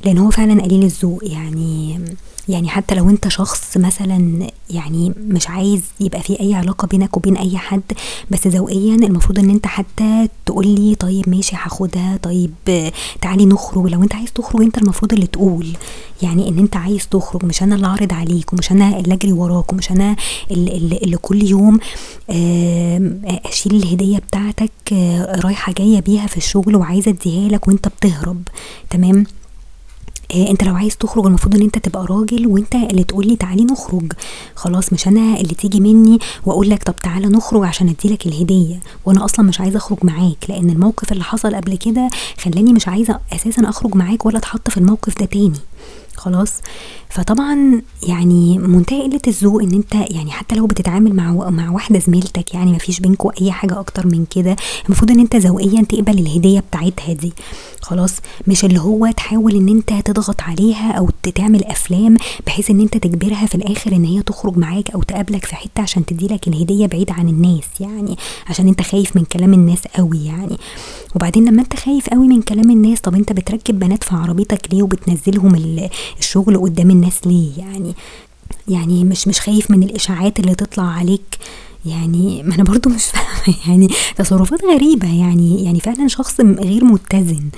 لأن 0.05 0.19
هو 0.19 0.31
فعلا 0.31 0.63
قليل 0.63 0.83
الذوق. 0.83 1.25
يعني 1.25 2.01
يعني 2.49 2.69
حتى 2.69 2.95
لو 2.95 3.11
انت 3.11 3.29
شخص 3.29 3.77
مثلا 3.77 4.47
يعني 4.71 5.13
مش 5.29 5.49
عايز 5.49 5.81
يبقى 6.01 6.21
في 6.23 6.41
أي 6.41 6.55
علاقة 6.55 6.87
بينك 6.87 7.17
وبين 7.17 7.37
أي 7.37 7.59
حد 7.59 7.83
بس 8.31 8.47
ذوقيا 8.47 8.95
المفروض 8.95 9.39
إن 9.39 9.51
انت 9.51 9.67
حتى 9.67 10.29
تقول 10.47 10.67
لي 10.67 10.95
طيب 10.95 11.29
ماشي 11.29 11.57
هاخدها 11.57 12.17
طيب 12.23 12.53
تعالي 13.23 13.47
نخرج 13.47 13.87
لو 13.87 14.03
انت 14.03 14.15
عايز 14.15 14.33
تخرج 14.33 14.63
انت 14.63 14.79
المفروض 14.79 15.13
اللي 15.13 15.27
تقول. 15.27 15.67
يعني 16.23 16.49
إن 16.49 16.59
انت 16.59 16.77
عايز 16.77 17.09
تخرج 17.09 17.45
مش 17.45 17.63
أنا 17.63 17.75
اللي 17.75 17.87
أعرض 17.87 18.13
عليك 18.13 18.53
ومش 18.53 18.73
أنا 18.73 18.99
اللي 18.99 19.15
أجري 19.15 19.33
وراك 19.33 19.73
ومش 19.73 19.91
أنا 19.91 20.17
اللي, 20.51 20.99
اللي 21.03 21.17
كل 21.17 21.43
يوم 21.45 21.79
أشيل 23.45 23.75
الهدية 23.75 24.19
بتاعتك 24.19 24.71
رايحة 25.45 25.73
جاية 25.73 26.01
بيها 26.01 26.27
في 26.27 26.37
الشغل 26.37 26.77
وعايزة 26.77 27.11
أديها 27.11 27.49
لك 27.49 27.69
وأنت 27.69 27.89
بتهرب. 27.89 28.43
تمام؟ 28.91 29.25
إيه 30.31 30.51
انت 30.51 30.65
لو 30.65 30.75
عايز 30.75 30.97
تخرج 30.97 31.27
المفروض 31.27 31.55
ان 31.55 31.63
انت 31.63 31.79
تبقى 31.79 32.07
راجل 32.11 32.47
وانت 32.47 32.75
اللي 32.75 33.05
تقول 33.05 33.27
لي 33.27 33.37
تعالي 33.37 33.65
نخرج. 33.65 34.13
خلاص 34.55 34.93
مش 34.93 35.09
أنا 35.09 35.41
اللي 35.41 35.55
تيجي 35.55 35.81
مني 35.81 36.19
واقول 36.47 36.71
لك 36.71 36.83
طب 36.83 36.97
تعالى 36.97 37.27
نخرج 37.27 37.65
عشان 37.65 37.89
اديلك 37.89 38.27
الهدية. 38.27 38.81
وأنا 39.05 39.25
أصلا 39.25 39.47
مش 39.47 39.61
عايزة 39.61 39.77
اخرج 39.77 39.99
معاك 40.03 40.45
لأن 40.49 40.71
الموقف 40.71 41.13
اللي 41.13 41.25
حصل 41.25 41.55
قبل 41.55 41.77
كده 41.77 42.11
خلاني 42.41 42.73
مش 42.73 42.89
عايزة 42.89 43.21
أساسا 43.33 43.69
اخرج 43.69 43.95
معاك 43.97 44.27
ولا 44.27 44.39
اتحط 44.39 44.71
في 44.71 44.77
الموقف 44.77 45.19
ده 45.19 45.27
تاني. 45.27 45.53
خلاص. 46.17 46.53
فطبعا 47.11 47.83
يعني 48.09 48.59
منتهى 48.59 49.03
قلة 49.03 49.21
الذوق 49.29 49.63
إن 49.63 49.73
أنت 49.73 49.95
يعني 49.95 50.31
حتى 50.31 50.55
لو 50.55 50.67
بتتعامل 50.67 51.15
مع 51.15 51.33
مع 51.51 51.71
واحدة 51.71 51.99
زميلتك 51.99 52.55
يعني 52.55 52.73
ما 52.73 52.79
فيش 52.79 53.01
بينكم 53.01 53.31
أي 53.41 53.53
حاجة 53.53 53.81
أكتر 53.81 54.07
من 54.07 54.25
كده 54.31 54.57
المفروض 54.87 55.11
إن 55.11 55.21
أنت 55.21 55.37
ذوقيا 55.37 55.83
تقبل 55.83 56.19
الهدية 56.19 56.61
بتاعتها 56.61 57.13
دي. 57.13 57.33
خلاص. 57.83 58.15
مش 58.47 58.65
اللي 58.65 58.81
هو 58.81 59.11
تحاول 59.17 59.57
إن 59.57 59.69
أنت 59.69 59.93
تضغط 59.93 60.41
عليها 60.41 60.93
أو 60.93 61.11
تعمل 61.37 61.65
أفلام 61.65 62.17
بحيث 62.47 62.71
إن 62.71 62.81
أنت 62.81 62.97
تجبرها 62.97 63.47
في 63.47 63.55
الآخر 63.55 63.93
إن 63.93 64.05
هي 64.05 64.23
تخرج 64.23 64.59
معاك 64.59 64.91
أو 64.91 65.03
تقابلك 65.03 65.45
في 65.45 65.57
حتة 65.57 65.83
عشان 65.83 66.07
تديلك 66.07 66.49
الهدية 66.49 66.87
بعيد 66.87 67.11
عن 67.11 67.29
الناس 67.29 67.65
يعني 67.81 68.17
عشان 68.47 68.69
أنت 68.69 68.83
خايف 68.83 69.17
من 69.17 69.25
كلام 69.25 69.53
الناس 69.55 69.87
قوي 69.97 70.25
يعني. 70.25 70.57
وبعدين 71.15 71.49
لما 71.49 71.63
أنت 71.63 71.77
خايف 71.77 72.09
قوي 72.09 72.29
من 72.29 72.43
كلام 72.43 72.71
الناس 72.71 73.01
طب 73.01 73.15
أنت 73.15 73.33
بتركب 73.33 73.79
بنات 73.79 74.05
في 74.05 74.15
عربيتك 74.15 74.75
ليه 74.75 74.83
وبتنزلهم 74.83 75.55
الشغل 76.19 76.59
قدام 76.59 76.91
الناس 76.91 77.27
ليه؟ 77.27 77.51
يعني 77.59 77.95
يعني 78.69 79.05
مش 79.05 79.29
مش 79.29 79.41
خايف 79.41 79.71
من 79.71 79.83
الإشاعات 79.83 80.41
اللي 80.41 80.55
تطلع 80.55 80.85
عليك. 80.85 81.39
يعني 81.87 82.43
ما 82.43 82.55
أنا 82.55 82.65
برضه 82.65 82.91
مش 82.91 83.05
فاهمة. 83.05 83.57
يعني 83.69 83.89
تصرفات 84.17 84.65
غريبة. 84.65 85.09
يعني 85.21 85.65
يعني 85.65 85.81
فعلًا 85.81 86.09
شخص 86.09 86.41
غير 86.41 86.85
متزن. 86.85 87.49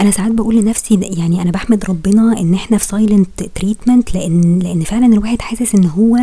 أنا 0.00 0.10
ساعات 0.10 0.32
بقول 0.32 0.56
لنفسي 0.56 1.00
يعني 1.02 1.42
أنا 1.42 1.50
بحمد 1.50 1.84
ربنا 1.84 2.40
إن 2.40 2.54
إحنا 2.54 2.78
في 2.78 2.86
silent 2.86 3.44
treatment 3.62 4.14
لإن 4.14 4.58
لإن 4.58 4.80
فعلًا 4.84 5.06
الواحد 5.06 5.42
حاسس 5.42 5.74
إن 5.74 5.84
هو 5.86 6.16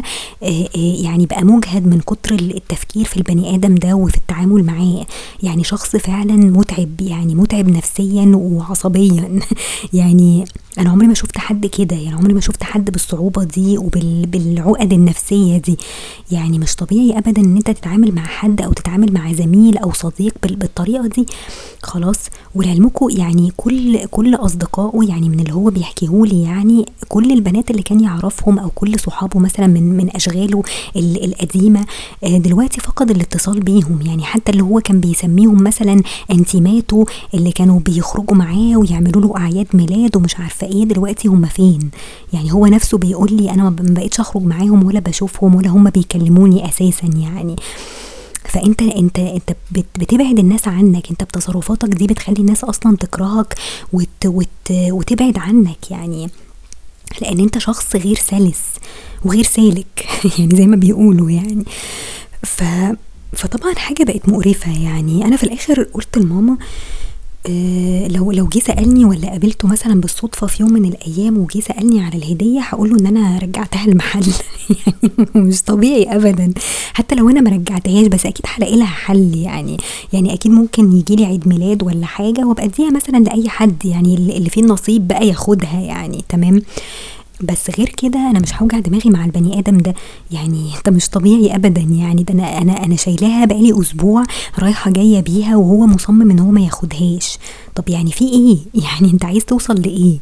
يعني 1.01 1.25
بقى 1.25 1.43
مُجهد 1.43 1.87
من 1.87 1.99
كتر 1.99 2.33
التفكير 2.35 3.05
في 3.05 3.17
البني 3.17 3.55
آدم 3.55 3.75
ده 3.75 3.93
وفي 3.93 4.17
التعامل 4.17 4.63
معاه، 4.63 5.05
يعني 5.43 5.63
شخص 5.63 5.95
فعلًا 5.95 6.35
مُتعب 6.35 7.01
يعني 7.01 7.35
مُتعب 7.35 7.69
نفسيًا 7.69 8.31
وعصبيًا. 8.35 9.39
يعني 9.93 10.45
أنا 10.79 10.89
عمري 10.89 11.07
ما 11.07 11.13
شُفت 11.13 11.37
حد 11.37 11.65
كده، 11.65 11.95
يعني 11.95 12.15
عمري 12.15 12.33
ما 12.33 12.41
شُفت 12.41 12.63
حد 12.63 12.91
بالصعوبة 12.91 13.43
دي 13.43 13.77
وبال 13.77 14.25
بالعُقد 14.25 14.93
النفسية 14.93 15.57
دي، 15.57 15.77
يعني 16.31 16.59
مش 16.59 16.75
طبيعي 16.75 17.17
أبدًا 17.17 17.41
إن 17.41 17.55
أنت 17.57 17.71
تتعامل 17.71 18.15
مع 18.15 18.25
حد 18.25 18.61
أو 18.61 18.73
تتعامل 18.73 19.13
مع 19.13 19.33
زميل 19.33 19.77
أو 19.77 19.93
صديق 19.93 20.33
بال 20.43 20.55
بالطريقة 20.55 21.07
دي، 21.07 21.25
خلاص. 21.83 22.17
ولعلمكم 22.55 23.09
يعني 23.09 23.51
كل 23.57 24.05
كل 24.05 24.35
أصدقائه 24.35 25.09
يعني 25.09 25.29
من 25.29 25.39
اللي 25.39 25.53
هو 25.53 25.69
بيحكيه 25.69 26.25
لي 26.25 26.41
يعني 26.43 26.85
كل 27.07 27.31
البنات 27.31 27.71
اللي 27.71 27.81
كان 27.81 27.99
يعرفهم 27.99 28.59
أو 28.59 28.69
كل 28.69 28.99
صحابه 28.99 29.39
مثلًا 29.39 29.67
من 29.67 29.97
من 29.97 30.15
أشغاله 30.15 30.63
ال 30.95 31.23
القديمة 31.25 31.85
دلوقتي 32.23 32.81
فقد 32.81 33.11
الاتصال 33.11 33.59
بيهم، 33.59 33.99
يعني 34.01 34.23
حتى 34.23 34.51
اللي 34.51 34.63
هو 34.63 34.79
كان 34.79 34.99
بيسميهم 34.99 35.63
مثلًا 35.63 36.01
انتيماته 36.31 37.05
اللي 37.33 37.51
كانوا 37.51 37.79
بيخرجوا 37.79 38.37
معاه 38.37 38.77
ويعملوا 38.77 39.21
له 39.21 39.37
أعياد 39.37 39.67
ميلاد 39.73 40.15
ومش 40.15 40.35
عارفة 40.39 40.66
إيه 40.67 40.83
دلوقتي 40.85 41.27
هُم 41.27 41.45
فين، 41.45 41.89
يعني 42.33 42.53
هو 42.53 42.65
نفسه 42.67 42.97
بيقول 42.97 43.33
لي 43.33 43.51
أنا 43.51 43.63
ما 43.63 43.75
بقيتش 43.79 44.19
أخرج 44.19 44.43
معاهم 44.43 44.85
ولا 44.85 44.99
باشوفهم 44.99 45.55
ولا 45.55 45.69
هُم 45.69 45.89
بيكلموني 45.89 46.69
أساسًا 46.69 47.07
يعني، 47.07 47.55
فأنت 48.45 48.81
أنت 48.81 49.19
أنت 49.19 49.55
بت 49.71 49.85
بتبعد 49.99 50.39
الناس 50.39 50.67
عنك، 50.67 51.09
أنت 51.11 51.23
بتصرفاتك 51.23 51.89
دي 51.89 52.07
بتخلي 52.07 52.39
الناس 52.39 52.63
أصلًا 52.63 52.97
تكرهك 52.97 53.55
وت 53.93 54.25
وت 54.25 54.71
وتبعد 54.71 55.37
عنك 55.37 55.91
يعني، 55.91 56.29
لإن 57.21 57.39
أنت 57.39 57.57
شخص 57.57 57.95
غير 57.95 58.15
سَلِس 58.15 58.61
وغير 59.25 59.43
سالك 59.43 60.07
يعني 60.39 60.55
زي 60.57 60.67
ما 60.67 60.75
بيقولوا 60.75 61.31
يعني، 61.31 61.63
ف 62.43 62.63
فطبعًا 63.33 63.75
حاجة 63.75 64.03
بقت 64.03 64.29
مقرفة 64.29 64.83
يعني. 64.83 65.25
أنا 65.25 65.37
في 65.37 65.43
الآخر 65.43 65.83
قُلت 65.83 66.17
لماما 66.17 66.57
لو 68.07 68.31
لو 68.31 68.47
جه 68.47 68.59
سألني 68.59 69.05
والّا 69.05 69.29
قابلته 69.29 69.67
مثلًا 69.67 70.01
بالصدفة 70.01 70.47
في 70.47 70.63
يوم 70.63 70.73
من 70.73 70.85
الأيام 70.85 71.37
وجه 71.37 71.59
سألني 71.59 72.03
على 72.05 72.17
الهدية 72.17 72.59
هاقول 72.69 72.89
له 72.89 72.99
إن 72.99 73.07
أنا 73.07 73.37
رجعتها 73.39 73.85
المحل. 73.85 74.25
يعني 74.69 75.25
مش 75.35 75.61
طبيعي 75.63 76.15
أبدًا، 76.15 76.53
حتى 76.93 77.15
لو 77.15 77.29
أنا 77.29 77.41
ما 77.41 77.49
رجعتهاش 77.49 78.07
بس 78.07 78.25
أكيد 78.25 78.45
هالاقي 78.55 78.75
لها 78.77 78.85
حل. 78.85 79.35
يعني، 79.35 79.77
يعني 80.13 80.33
أكيد 80.33 80.51
ممكن 80.51 80.91
ييجي 80.91 81.15
لي 81.15 81.25
عيد 81.25 81.47
ميلاد 81.47 81.83
والّا 81.83 82.05
حاجة 82.05 82.45
وأبقى 82.47 82.65
أديها 82.65 82.89
مثلًا 82.91 83.17
لأي 83.17 83.49
حد. 83.49 83.85
يعني 83.85 84.15
اللي 84.15 84.49
فيه 84.49 84.61
النصيب 84.61 85.07
بقى 85.07 85.27
ياخدها 85.27 85.79
يعني. 85.79 86.23
تمام، 86.29 86.61
بس 87.41 87.69
غير 87.77 87.89
كده 87.89 88.19
أنا 88.29 88.39
مش 88.39 88.53
هاوجع 88.53 88.79
دماغي 88.79 89.09
مع 89.09 89.25
البني 89.25 89.59
آدم 89.59 89.77
ده، 89.77 89.93
يعني 90.31 90.71
أنت 90.77 90.89
مش 90.89 91.09
طبيعي 91.09 91.55
أبدًا 91.55 91.81
يعني 91.81 92.23
ده 92.23 92.33
أنا 92.33 92.61
أنا 92.61 92.85
أنا 92.85 92.95
شايلاها 92.95 93.45
بقى 93.45 93.61
لي 93.61 93.81
أسبوع 93.81 94.23
رايحة 94.59 94.91
جاية 94.91 95.19
بيها 95.19 95.55
وهو 95.55 95.85
مصمم 95.85 96.31
إن 96.31 96.39
هو 96.39 96.51
ما 96.51 96.61
ياخدهاش، 96.61 97.37
طب 97.75 97.89
يعني 97.89 98.11
في 98.11 98.25
إيه؟ 98.25 98.57
يعني 98.83 99.13
أنت 99.13 99.25
عايز 99.25 99.45
توصل 99.45 99.81
لإيه؟ 99.81 100.19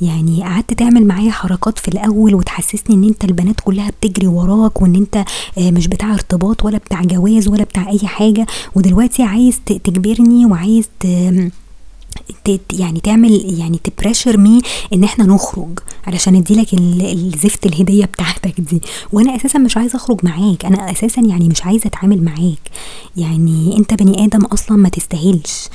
يعني 0.00 0.42
قعدت 0.42 0.72
تعمل 0.72 1.06
معايا 1.06 1.30
حركات 1.30 1.78
في 1.78 1.88
الأول 1.88 2.34
وتحسسني 2.34 2.96
إن 2.96 3.04
أنت 3.04 3.24
البنات 3.24 3.60
كلها 3.60 3.90
بتجري 3.90 4.26
وراك 4.26 4.82
وإن 4.82 4.94
أنت 4.94 5.24
مش 5.58 5.86
بتاع 5.88 6.14
ارتباط 6.14 6.64
ولا 6.64 6.78
بتاع 6.78 7.02
جواز 7.02 7.48
ولا 7.48 7.64
بتاع 7.64 7.88
أي 7.90 7.98
حاجة 7.98 8.46
ودلوقتي 8.74 9.22
عايز 9.22 9.60
تجبرني 9.66 10.46
وعايز 10.46 10.88
ت 11.00 11.06
يعني 12.72 13.00
تعمل 13.00 13.58
يعني 13.60 13.80
تpressure 13.88 14.36
me 14.36 14.66
إن 14.92 15.04
إحنا 15.04 15.24
نخرج 15.24 15.78
علشان 16.06 16.36
أدّي 16.36 16.54
لك 16.54 16.74
ال 16.74 17.12
الزفت 17.12 17.66
الهدية 17.66 18.04
بتاعتك 18.04 18.60
دي، 18.60 18.80
وأنا 19.12 19.36
أساسًا 19.36 19.58
مش 19.58 19.76
عايزة 19.76 19.96
أخرج 19.96 20.20
معاك، 20.22 20.64
أنا 20.64 20.90
أساسًا 20.90 21.20
يعني 21.20 21.48
مش 21.48 21.64
عايزة 21.64 21.86
أتعامل 21.86 22.24
معاك، 22.24 22.70
يعني 23.16 23.76
أنت 23.78 23.94
بني 23.94 24.24
آدم 24.24 24.44
أصلًا 24.44 24.76
ما 24.76 24.88
تستاهلش، 24.88 25.68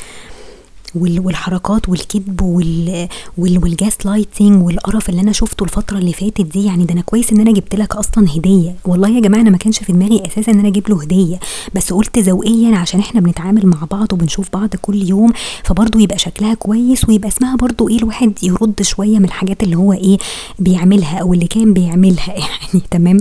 والحركات 0.95 1.89
والكدب 1.89 2.41
وال 2.41 3.07
وال 3.37 3.61
والgaslighting 3.61 4.41
والقرف 4.41 5.09
اللي 5.09 5.21
أنا 5.21 5.31
شُفته 5.31 5.63
الفترة 5.63 5.97
اللي 5.97 6.13
فاتت 6.13 6.41
دي 6.41 6.65
يعني 6.65 6.85
ده 6.85 6.93
أنا 6.93 7.01
كويس 7.01 7.31
إن 7.33 7.39
أنا 7.39 7.51
جبت 7.51 7.75
لك 7.75 7.95
أصلًا 7.95 8.27
هدية، 8.35 8.75
والله 8.85 9.09
يا 9.09 9.19
جماعة 9.21 9.41
أنا 9.41 9.49
ما 9.49 9.57
كانش 9.57 9.79
في 9.79 9.91
دماغي 9.93 10.23
أساسًا 10.27 10.51
إن 10.51 10.59
أنا 10.59 10.67
أجيب 10.67 10.89
له 10.89 11.01
هدية، 11.01 11.39
بس 11.75 11.93
قُلت 11.93 12.17
ذوقيًا 12.19 12.75
عشان 12.75 12.99
إحنا 12.99 13.21
بنتعامل 13.21 13.65
مع 13.67 13.77
بعض 13.91 14.13
وبنشوف 14.13 14.49
بعض 14.53 14.69
كل 14.81 15.09
يوم 15.09 15.31
فبرضه 15.63 16.01
يبقى 16.01 16.17
شكلها 16.17 16.53
كويس 16.53 17.09
ويبقى 17.09 17.27
اسمها 17.27 17.55
برضه 17.55 17.89
إيه 17.89 17.97
الواحد 17.97 18.33
يرد 18.43 18.81
شوية 18.81 19.19
من 19.19 19.25
الحاجات 19.25 19.63
اللي 19.63 19.75
هو 19.75 19.93
إيه 19.93 20.17
بيعملها 20.59 21.17
أو 21.19 21.33
اللي 21.33 21.47
كان 21.47 21.73
بيعملها 21.73 22.33
يعني 22.43 22.81
تمام، 22.91 23.17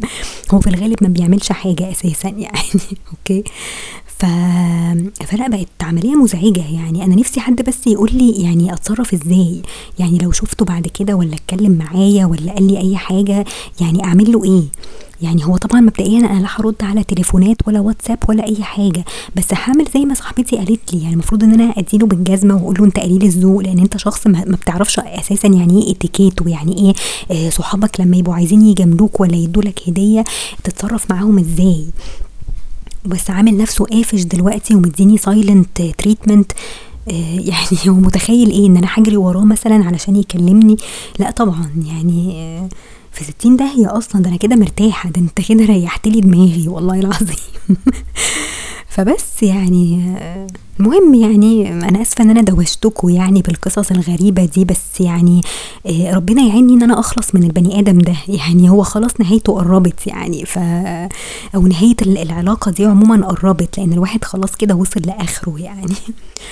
هو 0.54 0.60
في 0.60 0.66
الغالب 0.70 0.96
ما 1.02 1.08
بيعملش 1.08 1.52
حاجة 1.52 1.90
أساسًا 1.90 2.28
يعني 2.28 2.58
okay، 3.12 3.44
ف 4.18 4.24
فلأ 5.26 5.48
بقت 5.48 5.68
عملية 5.80 6.14
مزعجة. 6.14 6.64
يعني 6.74 7.04
أنا 7.04 7.14
نفسي 7.16 7.40
حد 7.40 7.62
بس 7.62 7.86
يقول 7.86 8.10
لي 8.12 8.30
يعني 8.30 8.72
أتصرف 8.72 9.14
إزاي، 9.14 9.62
يعني 9.98 10.18
لو 10.18 10.32
شُفته 10.32 10.64
بعد 10.64 10.86
كده 10.86 11.14
والّا 11.14 11.34
اتكلم 11.34 11.72
معايا 11.72 12.26
والّا 12.26 12.52
قال 12.52 12.66
لي 12.66 12.78
أي 12.78 12.96
حاجة 12.96 13.44
يعني 13.80 14.04
أعمل 14.04 14.32
له 14.32 14.44
إيه؟ 14.44 14.62
يعني 15.22 15.44
هو 15.46 15.56
طبعًا 15.56 15.80
مبدئيًا 15.80 16.18
أنا 16.18 16.40
لا 16.40 16.48
هارُد 16.56 16.74
على 16.82 17.04
تليفونات 17.04 17.56
ولا 17.66 17.80
واتساب 17.80 18.18
ولا 18.28 18.46
أي 18.46 18.62
حاجة، 18.62 19.04
بس 19.36 19.44
هاعمل 19.52 19.84
زي 19.94 20.00
ما 20.00 20.14
صاحبتي 20.14 20.56
قالت 20.56 20.94
لي، 20.94 21.02
يعني 21.02 21.12
المفروض 21.12 21.44
إن 21.44 21.52
أنا 21.52 21.74
أدّي 21.78 21.98
له 21.98 22.06
بالجزمة 22.06 22.54
وأقول 22.54 22.76
له 22.78 22.84
أنت 22.84 22.98
قليل 22.98 23.22
الذوق 23.22 23.62
لإن 23.62 23.78
أنت 23.78 23.96
شخص 23.96 24.26
ما 24.26 24.44
بتعرفش 24.44 24.98
أساسًا 24.98 25.48
يعني 25.48 25.82
إيه 25.82 25.94
etiquette 25.94 26.46
ويعني 26.46 26.94
إيه 27.30 27.50
صحابك 27.50 28.00
لما 28.00 28.16
يبقوا 28.16 28.34
عايزين 28.34 28.62
يجاملوك 28.66 29.20
والّا 29.20 29.36
يدّوا 29.36 29.62
لك 29.62 29.80
هدية 29.88 30.24
تتصرف 30.64 31.10
معاهم 31.10 31.38
إزاي، 31.38 31.84
بس 33.06 33.30
عامل 33.30 33.56
نفسه 33.56 33.84
قافش 33.84 34.22
دلوقتي 34.22 34.74
ومدّيني 34.74 35.18
silent 35.18 35.82
treatment. 36.02 36.44
يعني 37.50 37.78
هو 37.88 37.94
متخيل 37.94 38.50
إيه؟ 38.50 38.66
إن 38.66 38.76
أنا 38.76 38.88
هاجري 38.94 39.16
وراه 39.16 39.44
مثلًا 39.44 39.84
علشان 39.84 40.16
يكلمني؟ 40.16 40.76
لأ 41.18 41.30
طبعًا 41.30 41.70
يعني 41.86 42.32
في 43.12 43.24
ستين 43.24 43.56
داهية 43.56 43.98
أصلًا 43.98 44.22
ده 44.22 44.28
أنا 44.28 44.36
كده 44.36 44.56
مرتاحة، 44.56 45.10
ده 45.10 45.20
أنت 45.20 45.48
كده 45.48 45.64
ريحت 45.64 46.08
لي 46.08 46.20
دماغي 46.20 46.68
والله 46.68 47.00
العظيم. 47.00 47.36
فبس 48.96 49.42
يعني 49.42 50.16
المهم 50.80 51.14
يعني 51.14 51.68
أنا 51.88 52.02
آسفة 52.02 52.24
إن 52.24 52.30
أنا 52.30 52.42
دوشتكم 52.42 53.08
يعني 53.08 53.42
بالقصص 53.42 53.90
الغريبة 53.90 54.44
دي 54.44 54.64
بس 54.64 55.00
يعني 55.00 55.40
ربنا 55.86 56.42
يعيني 56.42 56.74
إن 56.74 56.82
أنا 56.82 57.00
أخلص 57.00 57.34
من 57.34 57.44
البني 57.44 57.78
آدم 57.78 57.98
ده، 57.98 58.16
يعني 58.28 58.70
هو 58.70 58.82
خلاص 58.82 59.20
نهايته 59.20 59.52
قربت 59.52 60.06
يعني 60.06 60.44
ف 60.44 60.58
أو 61.54 61.66
نهاية 61.66 61.96
العلاقة 62.02 62.70
دي 62.70 62.84
عمومًا 62.86 63.26
قربت 63.26 63.78
لإن 63.78 63.92
الواحد 63.92 64.24
خلاص 64.24 64.56
كده 64.56 64.74
وصل 64.74 65.00
لآخره 65.00 65.60
يعني، 65.60 65.94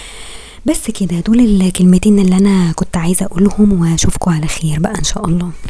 بس 0.67 0.91
كده 0.91 1.21
دول 1.21 1.41
الكلمتين 1.41 2.19
اللي 2.19 2.37
أنا 2.37 2.73
كنت 2.73 2.97
عايزة 2.97 3.27
أقولهم 3.27 3.81
وأشوفكم 3.81 4.31
على 4.31 4.47
خير 4.47 4.81
بقى 4.81 4.99
إن 4.99 5.05
شاء 5.05 5.27
الله. 5.27 5.51